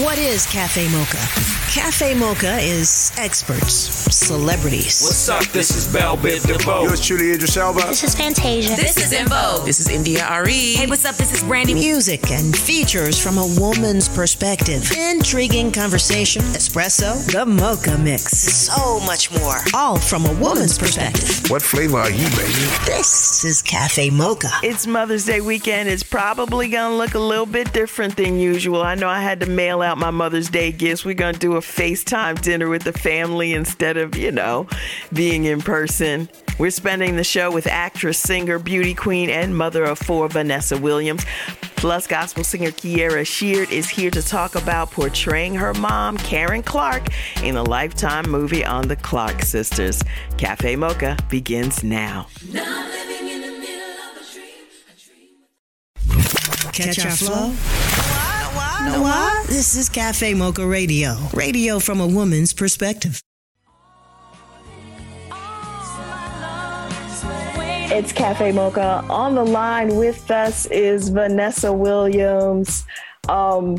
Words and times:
What 0.00 0.16
is 0.16 0.46
Cafe 0.46 0.88
Mocha? 0.88 1.18
Cafe 1.70 2.14
Mocha 2.14 2.56
is 2.60 3.12
experts, 3.18 3.74
celebrities. 4.14 5.02
What's 5.02 5.28
up? 5.28 5.44
This 5.52 5.76
is 5.76 5.92
Bell 5.92 6.16
Biv 6.16 6.46
DeVoe. 6.46 6.84
Yours 6.84 7.06
truly, 7.06 7.32
Idris 7.32 7.58
Elba. 7.58 7.88
This 7.88 8.02
is 8.02 8.14
Fantasia. 8.14 8.74
This 8.74 8.96
is 8.96 9.12
En 9.12 9.28
Vogue. 9.28 9.66
This 9.66 9.80
is 9.80 9.90
India.Arie. 9.90 10.76
Hey, 10.76 10.86
what's 10.86 11.04
up? 11.04 11.16
This 11.16 11.34
is 11.34 11.42
Brandy. 11.42 11.74
Music 11.74 12.30
and 12.30 12.56
features 12.56 13.22
from 13.22 13.36
a 13.36 13.46
woman's 13.58 14.08
perspective. 14.08 14.90
Intriguing 14.96 15.70
conversation, 15.70 16.40
espresso, 16.54 17.30
the 17.30 17.44
mocha 17.44 17.98
mix. 17.98 18.38
So 18.38 19.00
much 19.00 19.30
more. 19.30 19.56
All 19.74 19.98
from 19.98 20.24
a 20.24 20.32
woman's 20.40 20.78
perspective. 20.78 21.50
What 21.50 21.60
flavor 21.60 21.98
are 21.98 22.10
you, 22.10 22.28
baby? 22.30 22.52
This 22.86 23.44
is 23.44 23.60
Cafe 23.60 24.08
Mocha. 24.08 24.52
It's 24.62 24.86
Mother's 24.86 25.26
Day 25.26 25.42
weekend. 25.42 25.90
It's 25.90 26.02
probably 26.02 26.68
going 26.68 26.92
to 26.92 26.96
look 26.96 27.12
a 27.12 27.18
little 27.18 27.46
bit 27.46 27.74
different 27.74 28.16
than 28.16 28.38
usual. 28.38 28.82
I 28.82 28.94
know 28.94 29.08
I 29.08 29.20
had 29.20 29.40
to 29.40 29.46
mail 29.46 29.81
out 29.82 29.98
my 29.98 30.10
Mother's 30.10 30.48
Day 30.48 30.72
gifts. 30.72 31.04
We're 31.04 31.14
going 31.14 31.34
to 31.34 31.40
do 31.40 31.56
a 31.56 31.60
FaceTime 31.60 32.40
dinner 32.42 32.68
with 32.68 32.84
the 32.84 32.92
family 32.92 33.52
instead 33.52 33.96
of, 33.96 34.16
you 34.16 34.32
know, 34.32 34.66
being 35.12 35.44
in 35.44 35.60
person. 35.60 36.28
We're 36.58 36.70
spending 36.70 37.16
the 37.16 37.24
show 37.24 37.50
with 37.50 37.66
actress, 37.66 38.18
singer, 38.18 38.58
beauty 38.58 38.94
queen, 38.94 39.30
and 39.30 39.56
mother 39.56 39.84
of 39.84 39.98
four, 39.98 40.28
Vanessa 40.28 40.78
Williams. 40.78 41.24
Plus, 41.76 42.06
gospel 42.06 42.44
singer 42.44 42.70
Kierra 42.70 43.26
Sheard 43.26 43.70
is 43.72 43.88
here 43.88 44.10
to 44.10 44.22
talk 44.22 44.54
about 44.54 44.90
portraying 44.92 45.54
her 45.54 45.74
mom, 45.74 46.16
Karen 46.18 46.62
Clark, 46.62 47.08
in 47.42 47.56
the 47.56 47.64
lifetime 47.64 48.30
movie 48.30 48.64
on 48.64 48.86
the 48.86 48.96
Clark 48.96 49.42
sisters. 49.42 50.02
Cafe 50.38 50.76
Mocha 50.76 51.16
begins 51.28 51.82
now. 51.82 52.28
Catch 56.72 57.04
our 57.04 57.10
flow? 57.10 57.81
This 59.46 59.76
is 59.76 59.88
Cafe 59.88 60.34
Mocha 60.34 60.66
Radio. 60.66 61.16
Radio 61.32 61.78
from 61.78 62.00
a 62.00 62.06
woman's 62.06 62.52
perspective. 62.52 63.20
It's 67.94 68.12
Cafe 68.12 68.50
Mocha. 68.50 69.04
On 69.08 69.36
the 69.36 69.44
line 69.44 69.94
with 69.94 70.28
us 70.32 70.66
is 70.66 71.10
Vanessa 71.10 71.72
Williams. 71.72 72.84
Um, 73.28 73.76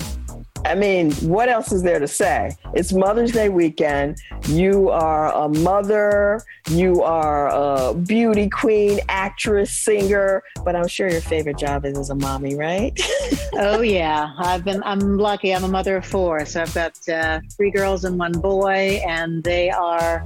I 0.66 0.75
mean, 0.75 1.11
what 1.16 1.50
else 1.50 1.72
is 1.72 1.83
there 1.83 2.00
to 2.00 2.08
say? 2.08 2.56
It's 2.73 2.94
Mother's 2.94 3.31
Day 3.31 3.50
weekend. 3.50 4.17
You 4.47 4.89
are 4.89 5.33
a 5.33 5.50
mother, 5.50 6.42
you 6.69 7.02
are 7.02 7.50
a 7.50 7.94
beauty 7.94 8.50
queen, 8.50 9.00
actress, 9.09 9.72
singer, 9.72 10.41
but 10.64 10.75
I'm 10.75 10.88
sure 10.88 11.09
your 11.09 11.22
favorite 11.22 11.58
job 11.58 11.86
is 11.86 11.97
as 11.97 12.09
a 12.09 12.16
mommy, 12.16 12.56
right? 12.56 12.97
oh 13.53 13.81
yeah, 13.81 14.34
I've 14.38 14.64
been. 14.64 14.81
I'm 14.84 15.17
lucky. 15.17 15.53
I'm 15.53 15.66
a 15.66 15.67
mother 15.67 15.97
of 15.97 16.06
four, 16.06 16.45
so 16.45 16.61
I've 16.61 16.73
got 16.73 17.09
uh, 17.09 17.41
three 17.58 17.72
girls 17.72 18.06
and 18.06 18.17
one 18.17 18.31
boy, 18.31 19.02
and 19.06 19.44
they 19.44 19.69
are 19.69 20.25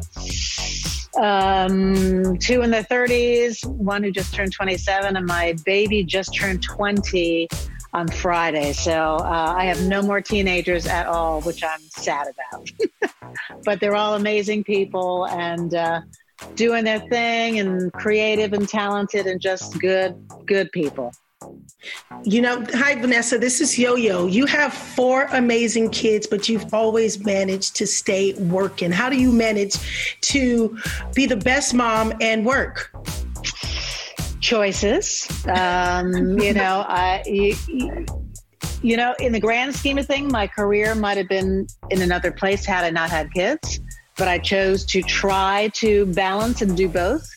um, 1.19 2.37
two 2.37 2.61
in 2.61 2.69
their 2.69 2.83
30s, 2.83 3.65
one 3.65 4.03
who 4.03 4.11
just 4.11 4.33
turned 4.35 4.53
27, 4.53 5.17
and 5.17 5.25
my 5.25 5.55
baby 5.65 6.03
just 6.03 6.35
turned 6.35 6.61
20 6.61 7.47
on 7.93 8.07
Friday. 8.07 8.73
So 8.73 9.17
uh, 9.17 9.53
I 9.57 9.65
have 9.65 9.81
no 9.83 10.01
more 10.01 10.21
teenagers 10.21 10.85
at 10.87 11.07
all, 11.07 11.41
which 11.41 11.63
I'm 11.63 11.81
sad 11.89 12.27
about. 12.27 13.11
but 13.63 13.79
they're 13.79 13.95
all 13.95 14.15
amazing 14.15 14.63
people 14.63 15.27
and 15.27 15.73
uh, 15.73 16.01
doing 16.55 16.83
their 16.83 16.99
thing 16.99 17.59
and 17.59 17.91
creative 17.93 18.53
and 18.53 18.67
talented 18.67 19.27
and 19.27 19.39
just 19.39 19.79
good, 19.79 20.15
good 20.45 20.71
people. 20.71 21.11
You 22.23 22.41
know, 22.41 22.65
hi, 22.73 22.95
Vanessa. 22.95 23.37
This 23.37 23.61
is 23.61 23.77
Yo 23.77 23.95
Yo. 23.95 24.25
You 24.25 24.47
have 24.47 24.73
four 24.73 25.25
amazing 25.31 25.91
kids, 25.91 26.25
but 26.25 26.49
you've 26.49 26.73
always 26.73 27.23
managed 27.23 27.75
to 27.77 27.87
stay 27.87 28.33
working. 28.33 28.91
How 28.91 29.09
do 29.09 29.17
you 29.17 29.31
manage 29.31 29.75
to 30.21 30.77
be 31.13 31.25
the 31.25 31.37
best 31.37 31.73
mom 31.73 32.13
and 32.19 32.45
work? 32.45 32.91
Choices. 34.39 35.27
Um, 35.47 36.39
you 36.39 36.53
know, 36.53 36.85
I. 36.87 37.23
You, 37.25 37.55
you 38.83 38.95
know, 38.95 39.15
in 39.19 39.31
the 39.31 39.39
grand 39.39 39.75
scheme 39.75 39.97
of 39.97 40.05
things, 40.05 40.31
my 40.31 40.45
career 40.45 40.93
might 40.93 41.17
have 41.17 41.27
been 41.27 41.65
in 41.89 42.01
another 42.01 42.31
place 42.31 42.63
had 42.63 42.83
I 42.83 42.91
not 42.91 43.09
had 43.09 43.33
kids, 43.33 43.79
but 44.17 44.27
I 44.27 44.37
chose 44.37 44.85
to 44.87 45.01
try 45.01 45.69
to 45.75 46.05
balance 46.13 46.61
and 46.61 46.77
do 46.77 46.87
both 46.87 47.27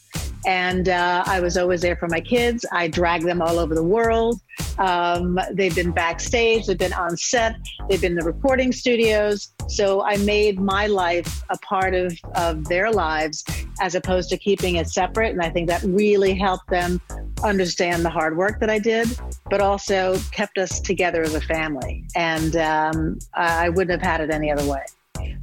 and 0.47 0.89
uh, 0.89 1.23
I 1.27 1.41
was 1.41 1.56
always 1.56 1.83
there 1.83 1.97
for 1.97 2.09
my 2.09 2.21
kids. 2.21 2.65
I 2.73 2.89
dragged 2.89 3.27
them 3.27 3.43
all 3.43 3.59
over 3.59 3.75
the 3.75 3.83
world. 3.83 4.41
Um, 4.78 5.39
they've 5.53 5.75
been 5.75 5.91
backstage, 5.91 6.67
they've 6.67 6.78
been 6.78 6.93
on 6.93 7.17
set, 7.17 7.56
they've 7.89 8.01
been 8.01 8.12
in 8.12 8.19
the 8.19 8.25
recording 8.25 8.73
studios. 8.73 9.53
So 9.69 10.03
I 10.03 10.17
made 10.19 10.59
my 10.59 10.87
life 10.87 11.43
a 11.51 11.59
part 11.59 11.95
of, 11.95 12.17
of 12.34 12.65
their 12.65 12.91
lives 12.91 13.45
as 13.81 13.95
opposed 13.95 14.31
to 14.31 14.37
keeping 14.37 14.77
it 14.77 14.89
separate. 14.89 15.33
And 15.33 15.43
I 15.43 15.51
think 15.51 15.69
that 15.69 15.83
really 15.83 16.34
helped 16.34 16.69
them 16.71 17.01
understand 17.43 18.05
the 18.05 18.11
hard 18.11 18.37
work 18.37 18.61
that 18.61 18.71
I 18.71 18.78
did, 18.78 19.09
but 19.51 19.61
also 19.61 20.19
kept 20.33 20.59
us 20.59 20.81
together 20.81 21.22
as 21.22 21.34
a 21.34 21.41
family. 21.41 22.05
And 22.17 22.57
um, 22.57 23.19
I 23.34 23.69
wouldn't 23.69 23.91
have 23.91 24.03
had 24.03 24.21
it 24.21 24.31
any 24.31 24.51
other 24.51 24.65
way. 24.65 24.84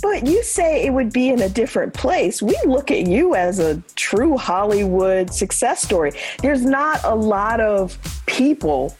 But 0.02 0.28
you 0.28 0.44
say 0.44 0.86
it 0.86 0.92
would 0.92 1.12
be 1.12 1.30
in 1.30 1.42
a 1.42 1.50
different 1.50 1.94
place. 1.94 2.42
We 2.42 2.58
look 2.66 2.92
at 2.92 3.08
you 3.08 3.36
as 3.36 3.60
a 3.60 3.82
true 3.96 4.38
Hollywood 4.38 5.34
success 5.34 5.82
story. 5.82 6.12
There's 6.42 6.64
not 6.64 7.04
a 7.04 7.16
lot 7.16 7.60
of 7.60 7.98
people 8.26 8.96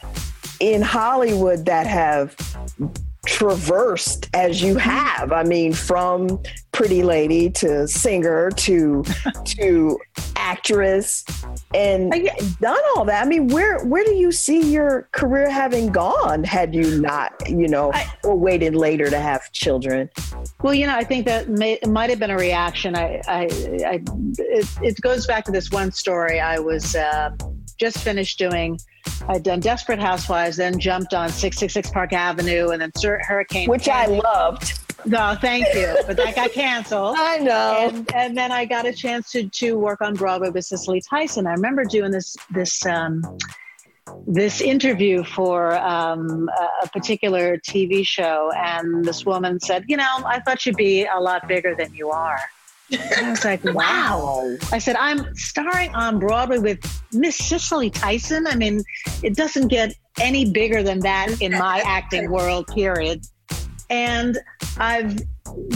in 0.60 0.82
Hollywood 0.82 1.66
that 1.66 1.86
have 1.86 2.36
traversed 3.28 4.30
as 4.34 4.62
you 4.62 4.78
have. 4.78 5.32
I 5.32 5.44
mean, 5.44 5.74
from 5.74 6.42
pretty 6.72 7.04
lady 7.04 7.50
to 7.50 7.88
singer 7.88 8.50
to 8.52 9.04
to 9.46 10.00
actress 10.36 11.26
and 11.74 12.12
done 12.62 12.80
all 12.96 13.04
that. 13.06 13.26
I 13.26 13.28
mean, 13.28 13.48
where 13.48 13.84
where 13.86 14.04
do 14.04 14.14
you 14.14 14.32
see 14.32 14.72
your 14.72 15.10
career 15.12 15.50
having 15.50 15.92
gone 15.92 16.44
had 16.44 16.74
you 16.74 17.02
not, 17.02 17.34
you 17.50 17.68
know, 17.68 17.92
I, 17.94 18.08
or 18.24 18.36
waited 18.36 18.76
later 18.76 19.10
to 19.10 19.20
have 19.20 19.52
children? 19.52 20.10
Well, 20.62 20.74
you 20.74 20.88
know, 20.88 20.96
I 20.96 21.04
think 21.04 21.26
that 21.26 21.50
may, 21.50 21.74
it 21.74 21.90
might 21.90 22.10
have 22.10 22.20
been 22.20 22.32
a 22.32 22.38
reaction. 22.38 22.96
I, 22.96 23.22
I, 23.28 23.42
I 23.86 24.02
it, 24.38 24.68
it, 24.82 25.02
goes 25.02 25.28
back 25.28 25.46
to 25.46 25.52
this 25.52 25.70
one 25.70 25.92
story. 25.92 26.40
I 26.40 26.60
was 26.60 26.96
uh, 26.96 27.32
just 27.78 28.00
finished 28.00 28.40
doing. 28.40 28.80
I'd 29.28 29.44
done 29.44 29.60
Desperate 29.60 30.00
Housewives, 30.00 30.58
then 30.58 30.80
jumped 30.80 31.14
on 31.14 31.30
666 31.30 31.90
Park 31.92 32.14
Avenue, 32.14 32.70
and 32.70 32.82
then 32.82 32.92
Hurricane. 33.22 33.70
Which 33.70 33.90
I 33.90 34.06
loved. 34.06 34.80
No, 35.06 35.38
thank 35.40 35.66
you. 35.74 35.96
But 36.06 36.18
that 36.18 36.36
got 36.36 36.52
canceled. 36.54 37.16
I 37.18 37.38
know. 37.38 37.90
And, 37.90 38.12
and, 38.16 38.38
then 38.38 38.52
I 38.52 38.66
got 38.66 38.86
a 38.86 38.94
chance 38.94 39.32
to 39.32 39.48
to 39.50 39.78
work 39.78 40.02
on 40.02 40.16
Broadway 40.16 40.50
with 40.50 40.66
Cicely 40.66 41.02
Tyson. 41.02 41.48
I 41.48 41.54
remember 41.54 41.86
doing 41.86 42.12
this 42.12 42.36
this 42.50 42.86
um, 42.86 43.24
this 44.26 44.62
interview 44.62 45.24
for 45.24 45.76
um, 45.78 46.50
a 46.84 46.90
particular 46.90 47.58
TV 47.58 48.06
show, 48.06 48.52
and 48.56 49.06
this 49.06 49.26
woman 49.26 49.60
said, 49.60 49.86
"You 49.88 49.98
know, 49.98 50.24
I 50.26 50.40
thought 50.40 50.66
you'd 50.66 50.76
be 50.76 51.06
a 51.06 51.20
lot 51.20 51.48
bigger 51.48 51.76
than 51.76 51.94
you 51.94 52.10
are." 52.10 52.40
And 52.92 53.28
I 53.28 53.30
was 53.32 53.44
like, 53.44 53.64
wow. 53.74 54.56
I 54.72 54.80
said, 54.80 54.96
I'm 54.96 55.36
starring 55.36 55.94
on 55.96 56.20
Broadway 56.20 56.60
with 56.60 57.04
Miss 57.14 57.38
Cicely 57.38 57.90
Tyson. 57.90 58.48
I 58.48 58.56
mean, 58.56 58.84
it 59.24 59.36
doesn't 59.36 59.68
get 59.68 59.94
any 60.20 60.50
bigger 60.52 60.84
than 60.84 61.00
that 61.02 61.42
in 61.42 61.52
my 61.52 61.80
acting 61.86 62.32
world, 62.32 62.68
period. 62.68 63.26
And 63.90 64.38
I've 64.78 65.18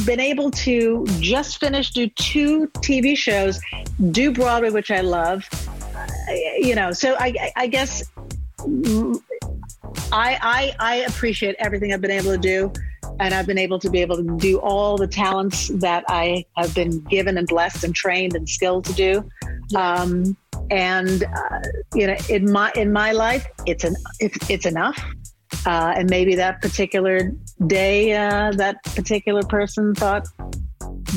been 0.06 0.20
able 0.20 0.52
to 0.52 1.06
just 1.20 1.60
finish 1.60 1.92
do 1.92 2.08
two 2.10 2.68
TV 2.78 3.16
shows, 3.16 3.60
do 4.12 4.32
Broadway, 4.32 4.70
which 4.70 4.92
I 4.92 5.02
love. 5.02 5.48
Uh, 5.96 6.34
you 6.58 6.76
know, 6.76 6.92
so 6.92 7.16
I, 7.18 7.52
I 7.56 7.68
guess 7.68 8.04
mm, 8.58 9.22
I, 10.12 10.38
I, 10.42 10.76
I 10.80 10.96
appreciate 11.08 11.56
everything 11.60 11.94
I've 11.94 12.02
been 12.02 12.12
able 12.12 12.32
to 12.32 12.38
do, 12.38 12.74
and 13.22 13.36
I've 13.36 13.46
been 13.46 13.60
able 13.60 13.78
to 13.80 13.90
be 13.90 14.00
able 14.00 14.18
to 14.18 14.38
do 14.38 14.60
all 14.60 14.98
the 14.98 15.08
talents 15.08 15.68
that 15.76 16.04
I 16.10 16.44
have 16.58 16.74
been 16.74 17.02
given 17.02 17.38
and 17.38 17.48
blessed 17.48 17.84
and 17.84 17.96
trained 17.96 18.36
and 18.36 18.50
skilled 18.50 18.86
to 18.86 18.94
do. 18.94 19.30
Um, 19.76 20.36
and 20.72 21.24
uh, 21.24 21.60
you 21.94 22.08
know, 22.08 22.16
in 22.30 22.52
my 22.52 22.72
in 22.76 22.92
my 22.92 23.12
life, 23.12 23.48
it's 23.68 23.84
an 23.84 23.96
it's, 24.20 24.50
it's 24.50 24.66
enough. 24.66 25.00
Uh, 25.68 25.94
and 25.96 26.10
maybe 26.10 26.34
that 26.36 26.62
particular 26.62 27.32
day, 27.68 28.14
uh, 28.14 28.52
that 28.54 28.82
particular 28.84 29.44
person 29.44 29.94
thought 29.94 30.26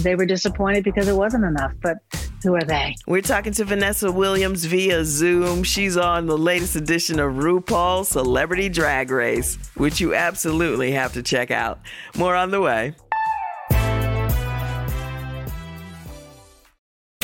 they 0.03 0.15
were 0.15 0.27
disappointed 0.27 0.85
because 0.85 1.09
it 1.09 1.17
wasn't 1.17 1.45
enough. 1.45 1.73
But 1.83 1.99
who 2.43 2.55
are 2.55 2.63
they? 2.63 2.95
We're 3.07 3.23
talking 3.23 3.53
to 3.55 3.65
Vanessa 3.65 4.11
Williams 4.11 4.65
via 4.65 5.05
Zoom. 5.05 5.63
She's 5.63 5.97
on 5.97 6.27
the 6.27 6.37
latest 6.37 6.77
edition 6.77 7.19
of 7.19 7.35
RuPaul's 7.35 8.09
Celebrity 8.09 8.69
Drag 8.69 9.11
Race, 9.11 9.57
which 9.77 10.01
you 10.01 10.15
absolutely 10.15 10.93
have 10.93 11.13
to 11.15 11.23
check 11.23 11.51
out. 11.51 11.81
More 12.17 12.35
on 12.37 12.51
the 12.51 12.61
way. 12.61 12.95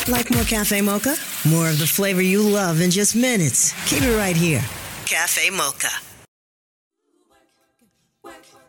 Like 0.09 0.31
more 0.31 0.43
Cafe 0.45 0.81
Mocha? 0.81 1.15
More 1.49 1.69
of 1.69 1.79
the 1.79 1.87
flavor 1.87 2.23
you 2.23 2.43
love 2.43 2.81
in 2.81 2.91
just 2.91 3.15
minutes. 3.15 3.73
Keep 3.89 4.03
it 4.03 4.17
right 4.17 4.37
here. 4.37 4.63
Cafe 5.07 5.51
Mocha. 5.51 5.89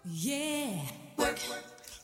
Yeah. 0.06 0.82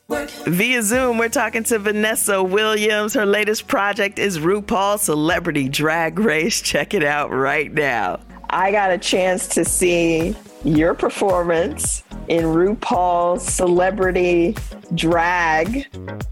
Via 0.10 0.82
Zoom, 0.82 1.18
we're 1.18 1.28
talking 1.28 1.64
to 1.64 1.80
Vanessa 1.80 2.42
Williams. 2.42 3.14
Her 3.14 3.26
latest 3.26 3.68
project 3.68 4.20
is 4.20 4.40
RuPaul 4.40 5.00
Celebrity 5.00 5.68
Drag 5.68 6.18
Race. 6.18 6.62
Check 6.62 6.94
it 6.94 7.04
out 7.04 7.30
right 7.30 7.74
now. 7.74 8.22
I 8.50 8.72
got 8.72 8.92
a 8.92 8.98
chance 8.98 9.50
to 9.50 9.66
see 9.66 10.34
your 10.64 10.94
performance 10.94 12.04
in 12.30 12.46
RuPaul's 12.46 13.44
Celebrity 13.44 14.56
Drag. 14.96 15.86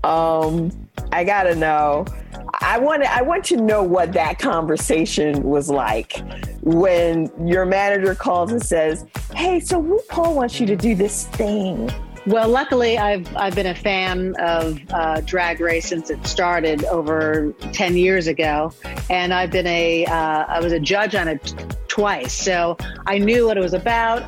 Um, 0.05 0.71
I 1.11 1.25
gotta 1.25 1.53
know. 1.53 2.05
I 2.61 2.79
want 2.79 3.03
to. 3.03 3.13
I 3.13 3.21
want 3.23 3.43
to 3.45 3.57
know 3.57 3.83
what 3.83 4.13
that 4.13 4.39
conversation 4.39 5.43
was 5.43 5.69
like 5.69 6.23
when 6.61 7.29
your 7.45 7.65
manager 7.65 8.15
calls 8.15 8.53
and 8.53 8.63
says, 8.63 9.05
"Hey, 9.35 9.59
so 9.59 9.83
RuPaul 9.83 10.33
wants 10.33 10.61
you 10.61 10.65
to 10.67 10.77
do 10.77 10.95
this 10.95 11.25
thing." 11.27 11.91
Well, 12.27 12.49
luckily, 12.49 12.97
I've 12.97 13.35
I've 13.37 13.53
been 13.53 13.67
a 13.67 13.75
fan 13.75 14.35
of 14.39 14.79
uh, 14.91 15.21
Drag 15.21 15.59
Race 15.59 15.87
since 15.87 16.09
it 16.09 16.25
started 16.25 16.83
over 16.85 17.53
ten 17.71 17.95
years 17.95 18.25
ago, 18.25 18.73
and 19.11 19.31
I've 19.31 19.51
been 19.51 19.67
a 19.67 20.05
uh, 20.05 20.45
I 20.47 20.59
was 20.59 20.73
a 20.73 20.79
judge 20.79 21.13
on 21.13 21.27
it 21.27 21.53
twice, 21.87 22.33
so 22.33 22.77
I 23.05 23.19
knew 23.19 23.45
what 23.45 23.57
it 23.57 23.61
was 23.61 23.75
about. 23.75 24.23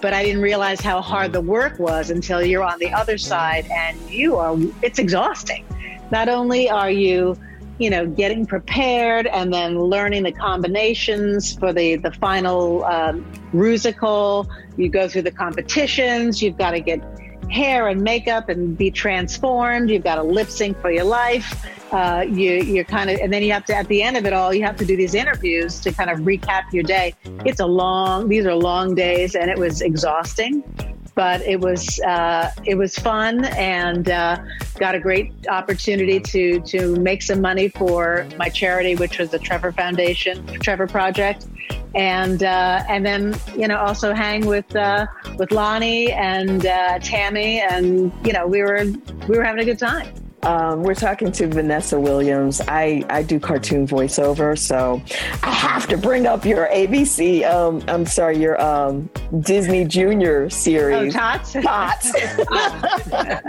But 0.00 0.14
I 0.14 0.24
didn't 0.24 0.40
realize 0.40 0.80
how 0.80 1.02
hard 1.02 1.34
the 1.34 1.42
work 1.42 1.78
was 1.78 2.08
until 2.08 2.42
you're 2.42 2.64
on 2.64 2.78
the 2.78 2.90
other 2.90 3.18
side, 3.18 3.66
and 3.70 4.00
you 4.10 4.36
are. 4.36 4.56
It's 4.80 4.98
exhausting. 4.98 5.66
Not 6.10 6.30
only 6.30 6.70
are 6.70 6.90
you 6.90 7.36
you 7.78 7.90
know, 7.90 8.06
getting 8.06 8.46
prepared 8.46 9.26
and 9.26 9.52
then 9.52 9.78
learning 9.78 10.22
the 10.22 10.32
combinations 10.32 11.56
for 11.58 11.72
the 11.72 11.96
the 11.96 12.12
final 12.12 12.84
um, 12.84 13.26
musical. 13.52 14.48
You 14.78 14.88
go 14.88 15.06
through 15.06 15.22
the 15.22 15.32
competitions. 15.32 16.40
You've 16.40 16.56
got 16.56 16.72
to 16.72 16.80
get 16.80 17.02
hair 17.50 17.88
and 17.88 18.02
makeup 18.02 18.48
and 18.48 18.76
be 18.76 18.90
transformed. 18.90 19.90
You've 19.90 20.04
got 20.04 20.16
to 20.16 20.22
lip 20.22 20.48
sync 20.48 20.80
for 20.80 20.90
your 20.90 21.04
life. 21.04 21.66
Uh, 21.92 22.24
you, 22.26 22.52
you're 22.52 22.84
kind 22.84 23.10
of, 23.10 23.20
and 23.20 23.30
then 23.30 23.42
you 23.42 23.52
have 23.52 23.66
to, 23.66 23.74
at 23.74 23.86
the 23.88 24.02
end 24.02 24.16
of 24.16 24.24
it 24.24 24.32
all, 24.32 24.54
you 24.54 24.62
have 24.62 24.76
to 24.76 24.86
do 24.86 24.96
these 24.96 25.14
interviews 25.14 25.78
to 25.80 25.92
kind 25.92 26.08
of 26.08 26.20
recap 26.20 26.72
your 26.72 26.82
day. 26.82 27.14
It's 27.44 27.60
a 27.60 27.66
long, 27.66 28.28
these 28.28 28.46
are 28.46 28.54
long 28.54 28.94
days 28.94 29.34
and 29.34 29.50
it 29.50 29.58
was 29.58 29.82
exhausting, 29.82 30.64
but 31.14 31.40
it 31.42 31.60
was, 31.60 32.00
uh, 32.00 32.50
it 32.64 32.76
was 32.76 32.98
fun 32.98 33.44
and 33.44 34.08
uh, 34.08 34.42
got 34.78 34.94
a 34.94 35.00
great 35.00 35.32
opportunity 35.48 36.20
to, 36.20 36.60
to 36.60 36.96
make 36.96 37.22
some 37.22 37.40
money 37.40 37.68
for 37.68 38.26
my 38.38 38.48
charity, 38.48 38.94
which 38.94 39.18
was 39.18 39.30
the 39.30 39.38
Trevor 39.38 39.72
Foundation, 39.72 40.46
Trevor 40.60 40.86
Project 40.86 41.46
and 41.94 42.42
uh, 42.42 42.84
and 42.88 43.04
then 43.04 43.34
you 43.56 43.68
know 43.68 43.76
also 43.76 44.14
hang 44.14 44.46
with 44.46 44.74
uh, 44.74 45.06
with 45.38 45.50
Loni 45.50 46.10
and 46.10 46.64
uh, 46.64 46.98
Tammy, 47.00 47.60
and 47.60 48.12
you 48.24 48.32
know 48.32 48.46
we 48.46 48.62
were 48.62 48.84
we 49.28 49.36
were 49.36 49.44
having 49.44 49.62
a 49.62 49.64
good 49.64 49.78
time. 49.78 50.21
Um, 50.44 50.82
we're 50.82 50.96
talking 50.96 51.30
to 51.32 51.46
Vanessa 51.46 52.00
Williams. 52.00 52.60
I, 52.66 53.04
I 53.08 53.22
do 53.22 53.38
cartoon 53.38 53.86
voiceover, 53.86 54.58
so 54.58 55.00
I 55.44 55.52
have 55.52 55.86
to 55.86 55.96
bring 55.96 56.26
up 56.26 56.44
your 56.44 56.66
ABC. 56.66 57.48
Um, 57.48 57.80
I'm 57.86 58.04
sorry, 58.04 58.38
your 58.38 58.60
um, 58.60 59.08
Disney 59.38 59.84
Junior 59.84 60.50
series. 60.50 61.14
Oh, 61.14 61.18
Tots. 61.18 61.52
Tots. 61.52 62.14
uh, 63.14 63.42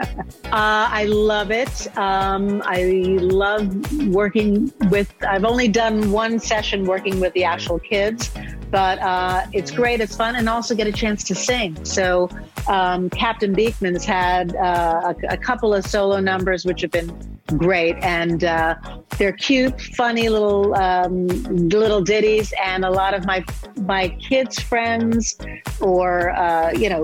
I 0.52 1.06
love 1.06 1.50
it. 1.50 1.98
Um, 1.98 2.62
I 2.64 2.84
love 3.22 3.92
working 4.10 4.72
with. 4.92 5.12
I've 5.28 5.46
only 5.46 5.70
done 5.70 6.12
one 6.12 6.38
session 6.38 6.86
working 6.86 7.20
with 7.20 7.34
the 7.34 7.44
actual 7.44 7.80
kids, 7.80 8.30
but 8.74 8.98
uh, 9.04 9.46
it's 9.54 9.70
great. 9.70 10.02
It's 10.02 10.16
fun, 10.16 10.36
and 10.36 10.50
also 10.50 10.74
get 10.74 10.88
a 10.88 10.92
chance 10.92 11.24
to 11.26 11.36
sing. 11.36 11.86
So 11.86 12.28
um, 12.68 13.08
Captain 13.12 13.56
Beakman's 13.56 14.04
had 14.04 14.56
uh, 14.56 15.14
a, 15.14 15.34
a, 15.36 15.38
couple 15.38 15.76
of 15.76 15.86
solo 15.86 16.20
numbers 16.20 16.66
which 16.66 16.82
have 16.82 16.90
been 16.90 17.40
great, 17.56 17.96
and 18.02 18.44
uh, 18.44 18.74
they're 19.20 19.32
cute, 19.32 19.80
funny 19.80 20.28
little 20.28 20.74
um, 20.74 21.28
little 21.70 22.02
ditties. 22.02 22.52
And 22.66 22.84
a 22.84 22.90
lot 22.90 23.14
of 23.14 23.28
my 23.28 23.46
my 23.82 24.10
kids' 24.10 24.60
friends, 24.60 25.38
or 25.80 26.32
uh, 26.32 26.72
you 26.72 26.90
know, 26.90 27.04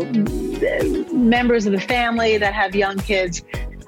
members 1.14 1.68
of 1.68 1.72
the 1.72 1.82
family 1.82 2.40
that 2.40 2.56
have 2.56 2.74
young 2.74 2.98
kids, 2.98 3.44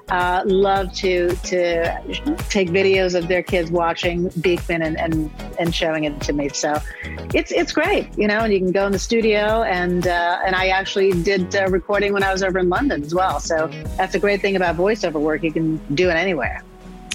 uh, 0.08 0.42
love 0.44 0.92
to 0.94 1.34
to 1.36 1.84
take 2.48 2.68
videos 2.68 3.14
of 3.14 3.28
their 3.28 3.42
kids 3.42 3.70
watching 3.70 4.28
Beakman 4.30 4.84
and, 4.84 4.98
and 4.98 5.30
and 5.58 5.74
showing 5.74 6.04
it 6.04 6.20
to 6.22 6.32
me. 6.32 6.48
So 6.50 6.80
it's 7.34 7.52
it's 7.52 7.72
great, 7.72 8.16
you 8.18 8.26
know. 8.26 8.40
And 8.40 8.52
you 8.52 8.58
can 8.58 8.72
go 8.72 8.86
in 8.86 8.92
the 8.92 8.98
studio 8.98 9.62
and 9.62 10.06
uh, 10.06 10.40
and 10.44 10.54
I 10.54 10.68
actually 10.68 11.22
did 11.22 11.54
uh, 11.54 11.66
recording 11.68 12.12
when 12.12 12.22
I 12.22 12.32
was 12.32 12.42
over 12.42 12.58
in 12.58 12.68
London 12.68 13.02
as 13.02 13.14
well. 13.14 13.40
So 13.40 13.68
that's 13.96 14.14
a 14.14 14.18
great 14.18 14.40
thing 14.40 14.56
about 14.56 14.76
voiceover 14.76 15.20
work. 15.20 15.42
You 15.42 15.52
can 15.52 15.76
do 15.94 16.10
it 16.10 16.14
anywhere. 16.14 16.62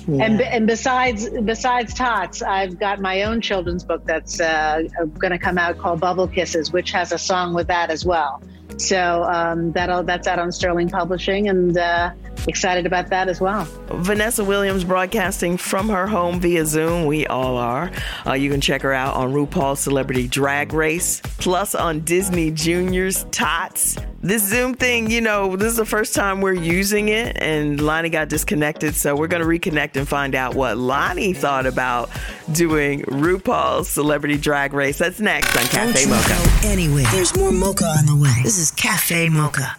Yeah. 0.08 0.24
And 0.24 0.42
and 0.42 0.68
besides 0.68 1.30
besides 1.30 1.94
Tots, 1.94 2.42
I've 2.42 2.80
got 2.80 3.02
my 3.02 3.24
own 3.24 3.42
children's 3.42 3.84
book 3.84 4.06
that's 4.06 4.40
uh, 4.40 4.84
going 5.18 5.32
to 5.32 5.40
come 5.40 5.58
out 5.58 5.78
called 5.78 6.00
Bubble 6.00 6.28
Kisses, 6.28 6.72
which 6.72 6.92
has 6.92 7.12
a 7.12 7.18
song 7.18 7.54
with 7.54 7.68
that 7.68 7.90
as 7.90 8.06
well. 8.06 8.42
So 8.78 9.24
um, 9.24 9.72
that'll 9.72 10.04
that's 10.04 10.28
out 10.28 10.40
on 10.40 10.52
Sterling 10.52 10.90
Publishing, 10.90 11.50
and 11.50 11.78
uh, 11.78 12.12
excited 12.48 12.86
about 12.86 13.10
that 13.10 13.28
as 13.28 13.42
well. 13.42 13.68
Vanessa 13.88 14.44
Williams 14.44 14.84
broadcasting 14.84 15.58
from 15.58 15.90
her 15.90 16.08
home 16.08 16.40
via 16.40 16.66
Zoom. 16.66 17.06
We 17.06 17.26
all 17.28 17.58
are. 17.58 17.92
Uh, 18.26 18.34
you 18.34 18.50
can 18.50 18.62
check 18.62 18.82
her 18.84 18.94
out 18.94 19.16
on 19.16 19.34
RuPaul's 19.34 19.80
Celebrity 19.80 20.28
Drag 20.28 20.74
Race, 20.74 21.22
plus 21.40 21.76
on 21.76 22.02
Disney 22.02 22.52
Junior's 22.52 23.26
Tots. 23.32 23.98
This 24.28 24.44
Zoom 24.44 24.74
thing, 24.74 25.10
you 25.10 25.22
know, 25.22 25.56
this 25.56 25.70
is 25.70 25.78
the 25.78 25.86
first 25.86 26.14
time 26.14 26.42
we're 26.42 26.52
using 26.52 27.08
it, 27.08 27.38
and 27.42 27.80
Loni 27.80 28.12
got 28.12 28.28
disconnected, 28.28 28.94
so 28.94 29.16
we're 29.16 29.28
going 29.28 29.42
to 29.42 29.48
reconnect 29.48 29.96
and 29.96 30.06
find 30.06 30.36
out 30.36 30.54
what 30.54 30.76
Loni 30.76 31.34
thought 31.34 31.66
about 31.66 32.10
doing 32.52 33.04
RuPaul's 33.04 33.88
Celebrity 33.88 34.38
Drag 34.38 34.74
Race. 34.74 34.98
That's 34.98 35.22
next 35.22 35.56
on 35.56 35.64
Cafe 35.68 36.04
Don't 36.04 36.10
Mocha. 36.10 36.68
Anyway, 36.68 37.06
there's 37.14 37.38
more 37.38 37.54
mocha 37.54 37.86
on 37.86 38.06
the 38.06 38.22
way. 38.22 38.42
This 38.44 38.58
is 38.58 38.70
Cafe 38.72 39.30
Mocha. 39.30 39.78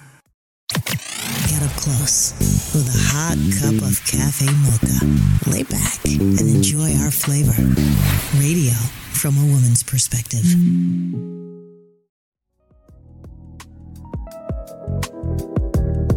Get 0.73 1.62
up 1.62 1.77
close 1.77 2.33
with 2.73 2.89
a 2.89 3.00
hot 3.12 3.37
cup 3.61 3.87
of 3.87 4.03
cafe 4.06 4.47
mocha. 4.65 5.50
Lay 5.50 5.65
back 5.65 6.03
and 6.06 6.41
enjoy 6.41 6.95
our 7.05 7.11
flavor. 7.11 7.53
Radio 8.41 8.73
from 9.12 9.37
a 9.37 9.45
woman's 9.45 9.83
perspective. 9.83 11.38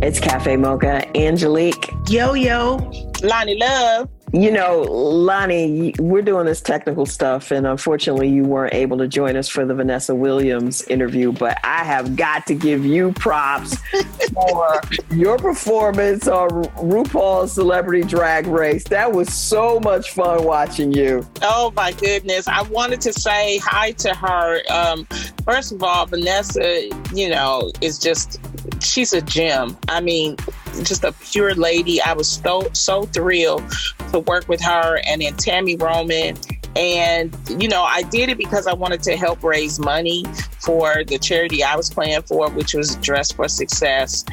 It's 0.01 0.19
Cafe 0.19 0.57
Mocha. 0.57 1.07
Angelique. 1.15 1.93
Yo, 2.09 2.33
yo. 2.33 2.79
Loni 3.21 3.59
Love. 3.59 4.09
You 4.33 4.49
know, 4.49 4.85
Loni, 4.85 5.99
we're 5.99 6.21
doing 6.21 6.45
this 6.45 6.61
technical 6.61 7.05
stuff, 7.05 7.51
and 7.51 7.67
unfortunately, 7.67 8.29
you 8.29 8.45
weren't 8.45 8.73
able 8.73 8.97
to 8.99 9.07
join 9.07 9.35
us 9.35 9.49
for 9.49 9.65
the 9.65 9.75
Vanessa 9.75 10.15
Williams 10.15 10.83
interview. 10.83 11.33
But 11.33 11.57
I 11.65 11.83
have 11.83 12.15
got 12.15 12.47
to 12.47 12.55
give 12.55 12.85
you 12.85 13.11
props 13.11 13.75
for 14.33 14.81
your 15.11 15.37
performance 15.37 16.29
on 16.29 16.49
RuPaul's 16.49 17.51
Celebrity 17.51 18.07
Drag 18.07 18.47
Race. 18.47 18.85
That 18.85 19.11
was 19.11 19.31
so 19.33 19.81
much 19.81 20.11
fun 20.11 20.45
watching 20.45 20.93
you. 20.93 21.27
Oh, 21.41 21.73
my 21.75 21.91
goodness. 21.91 22.47
I 22.47 22.61
wanted 22.63 23.01
to 23.01 23.13
say 23.13 23.57
hi 23.57 23.91
to 23.91 24.15
her. 24.15 24.61
Um, 24.71 25.05
first 25.43 25.73
of 25.73 25.83
all, 25.83 26.05
Vanessa, 26.05 26.89
you 27.13 27.29
know, 27.29 27.69
is 27.81 27.99
just, 27.99 28.39
she's 28.81 29.13
a 29.13 29.21
gem. 29.21 29.77
I 29.87 30.01
mean, 30.01 30.37
just 30.83 31.03
a 31.03 31.13
pure 31.13 31.53
lady. 31.55 32.01
I 32.01 32.13
was 32.13 32.27
so 32.27 32.67
so 32.73 33.03
thrilled 33.03 33.63
to 34.11 34.19
work 34.19 34.47
with 34.47 34.61
her 34.61 34.99
and 35.07 35.21
then 35.21 35.35
Tammy 35.35 35.75
Roman. 35.75 36.37
And, 36.75 37.35
you 37.49 37.67
know, 37.67 37.83
I 37.83 38.03
did 38.03 38.29
it 38.29 38.37
because 38.37 38.65
I 38.65 38.73
wanted 38.73 39.03
to 39.03 39.17
help 39.17 39.43
raise 39.43 39.77
money 39.77 40.23
for 40.59 41.03
the 41.03 41.19
charity 41.19 41.63
I 41.63 41.75
was 41.75 41.89
playing 41.89 42.21
for, 42.21 42.49
which 42.51 42.73
was 42.73 42.95
Dress 42.97 43.31
for 43.31 43.49
Success. 43.49 44.23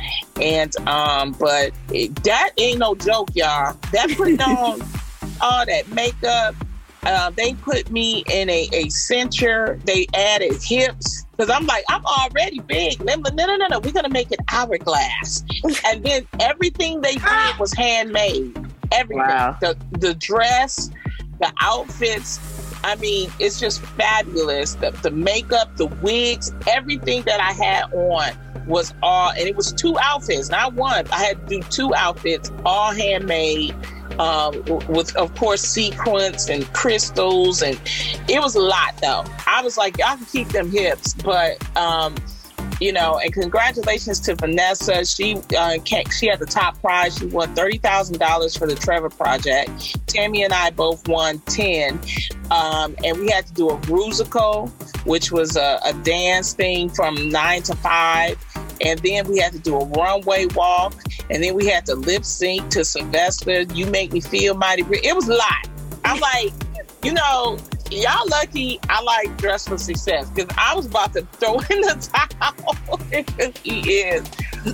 And, 0.40 0.76
um, 0.86 1.32
but 1.32 1.72
it, 1.92 2.14
that 2.22 2.50
ain't 2.56 2.78
no 2.78 2.94
joke, 2.94 3.30
y'all. 3.34 3.76
That 3.92 4.14
putting 4.16 4.40
on 4.40 4.82
all 5.40 5.66
that 5.66 5.88
makeup, 5.88 6.54
uh, 7.08 7.30
they 7.30 7.54
put 7.54 7.90
me 7.90 8.22
in 8.30 8.50
a, 8.50 8.68
a 8.72 8.84
cincher. 8.86 9.82
They 9.84 10.06
added 10.14 10.62
hips 10.62 11.24
because 11.32 11.48
I'm 11.48 11.66
like, 11.66 11.84
I'm 11.88 12.04
already 12.04 12.60
big. 12.60 13.02
No, 13.02 13.14
no, 13.16 13.46
no, 13.46 13.66
no. 13.66 13.80
We're 13.80 13.92
gonna 13.92 14.10
make 14.10 14.30
it 14.30 14.40
hourglass. 14.52 15.42
and 15.86 16.04
then 16.04 16.26
everything 16.38 17.00
they 17.00 17.14
did 17.14 17.58
was 17.58 17.72
handmade. 17.72 18.56
Everything. 18.92 19.26
Wow. 19.26 19.56
The 19.60 19.76
the 19.92 20.14
dress, 20.14 20.90
the 21.40 21.50
outfits. 21.60 22.40
I 22.84 22.94
mean, 22.96 23.30
it's 23.40 23.58
just 23.58 23.80
fabulous. 23.80 24.74
The, 24.74 24.92
the 25.02 25.10
makeup, 25.10 25.76
the 25.76 25.86
wigs, 25.86 26.52
everything 26.68 27.22
that 27.22 27.40
I 27.40 27.52
had 27.52 27.92
on 27.92 28.66
was 28.68 28.94
all, 29.02 29.30
and 29.30 29.40
it 29.48 29.56
was 29.56 29.72
two 29.72 29.98
outfits, 29.98 30.48
not 30.48 30.74
one. 30.74 31.08
I 31.08 31.24
had 31.24 31.48
to 31.48 31.56
do 31.56 31.62
two 31.70 31.92
outfits, 31.94 32.52
all 32.64 32.92
handmade 32.92 33.74
um, 34.18 34.64
with 34.88 35.14
of 35.16 35.34
course 35.36 35.62
sequins 35.62 36.48
and 36.48 36.66
crystals, 36.72 37.62
and 37.62 37.80
it 38.28 38.40
was 38.40 38.54
a 38.54 38.60
lot 38.60 38.96
though. 39.00 39.24
I 39.46 39.62
was 39.62 39.76
like, 39.76 39.98
y'all 39.98 40.16
can 40.16 40.26
keep 40.26 40.48
them 40.48 40.70
hips, 40.70 41.14
but 41.14 41.64
um, 41.76 42.14
you 42.80 42.92
know, 42.92 43.18
and 43.18 43.32
congratulations 43.32 44.20
to 44.20 44.34
Vanessa. 44.34 45.04
She 45.04 45.36
uh, 45.56 45.78
she 45.84 46.26
had 46.26 46.38
the 46.38 46.48
top 46.48 46.80
prize. 46.80 47.18
She 47.18 47.26
won 47.26 47.54
thirty 47.54 47.78
thousand 47.78 48.18
dollars 48.18 48.56
for 48.56 48.66
the 48.66 48.74
Trevor 48.74 49.10
Project. 49.10 49.96
Tammy 50.06 50.42
and 50.44 50.52
I 50.52 50.70
both 50.70 51.06
won 51.08 51.38
ten, 51.40 52.00
um, 52.50 52.94
and 53.04 53.18
we 53.18 53.30
had 53.30 53.46
to 53.46 53.52
do 53.52 53.70
a 53.70 53.86
musical, 53.86 54.68
which 55.04 55.32
was 55.32 55.56
a, 55.56 55.80
a 55.84 55.92
dance 56.04 56.52
thing 56.52 56.88
from 56.88 57.28
nine 57.30 57.62
to 57.62 57.74
five, 57.76 58.38
and 58.80 58.98
then 59.00 59.26
we 59.28 59.38
had 59.38 59.52
to 59.52 59.58
do 59.58 59.76
a 59.76 59.84
runway 59.84 60.46
walk, 60.54 60.94
and 61.30 61.42
then 61.42 61.54
we 61.54 61.66
had 61.66 61.86
to 61.86 61.94
lip 61.94 62.24
sync 62.24 62.68
to 62.70 62.84
Sylvester. 62.84 63.62
You 63.62 63.86
make 63.86 64.12
me 64.12 64.20
feel 64.20 64.54
mighty. 64.54 64.84
It 65.02 65.14
was 65.14 65.28
a 65.28 65.34
lot. 65.34 65.68
I'm 66.04 66.20
like, 66.20 66.52
you 67.02 67.12
know, 67.12 67.58
y'all 67.90 68.28
lucky 68.28 68.78
I 68.88 69.00
like 69.02 69.36
dress 69.38 69.66
for 69.66 69.78
success 69.78 70.28
because 70.30 70.54
I 70.58 70.74
was 70.74 70.86
about 70.86 71.12
to 71.14 71.22
throw 71.32 71.54
in 71.70 71.80
the 71.80 72.10
towel. 72.12 73.52
he 73.62 73.80
is, 74.00 74.28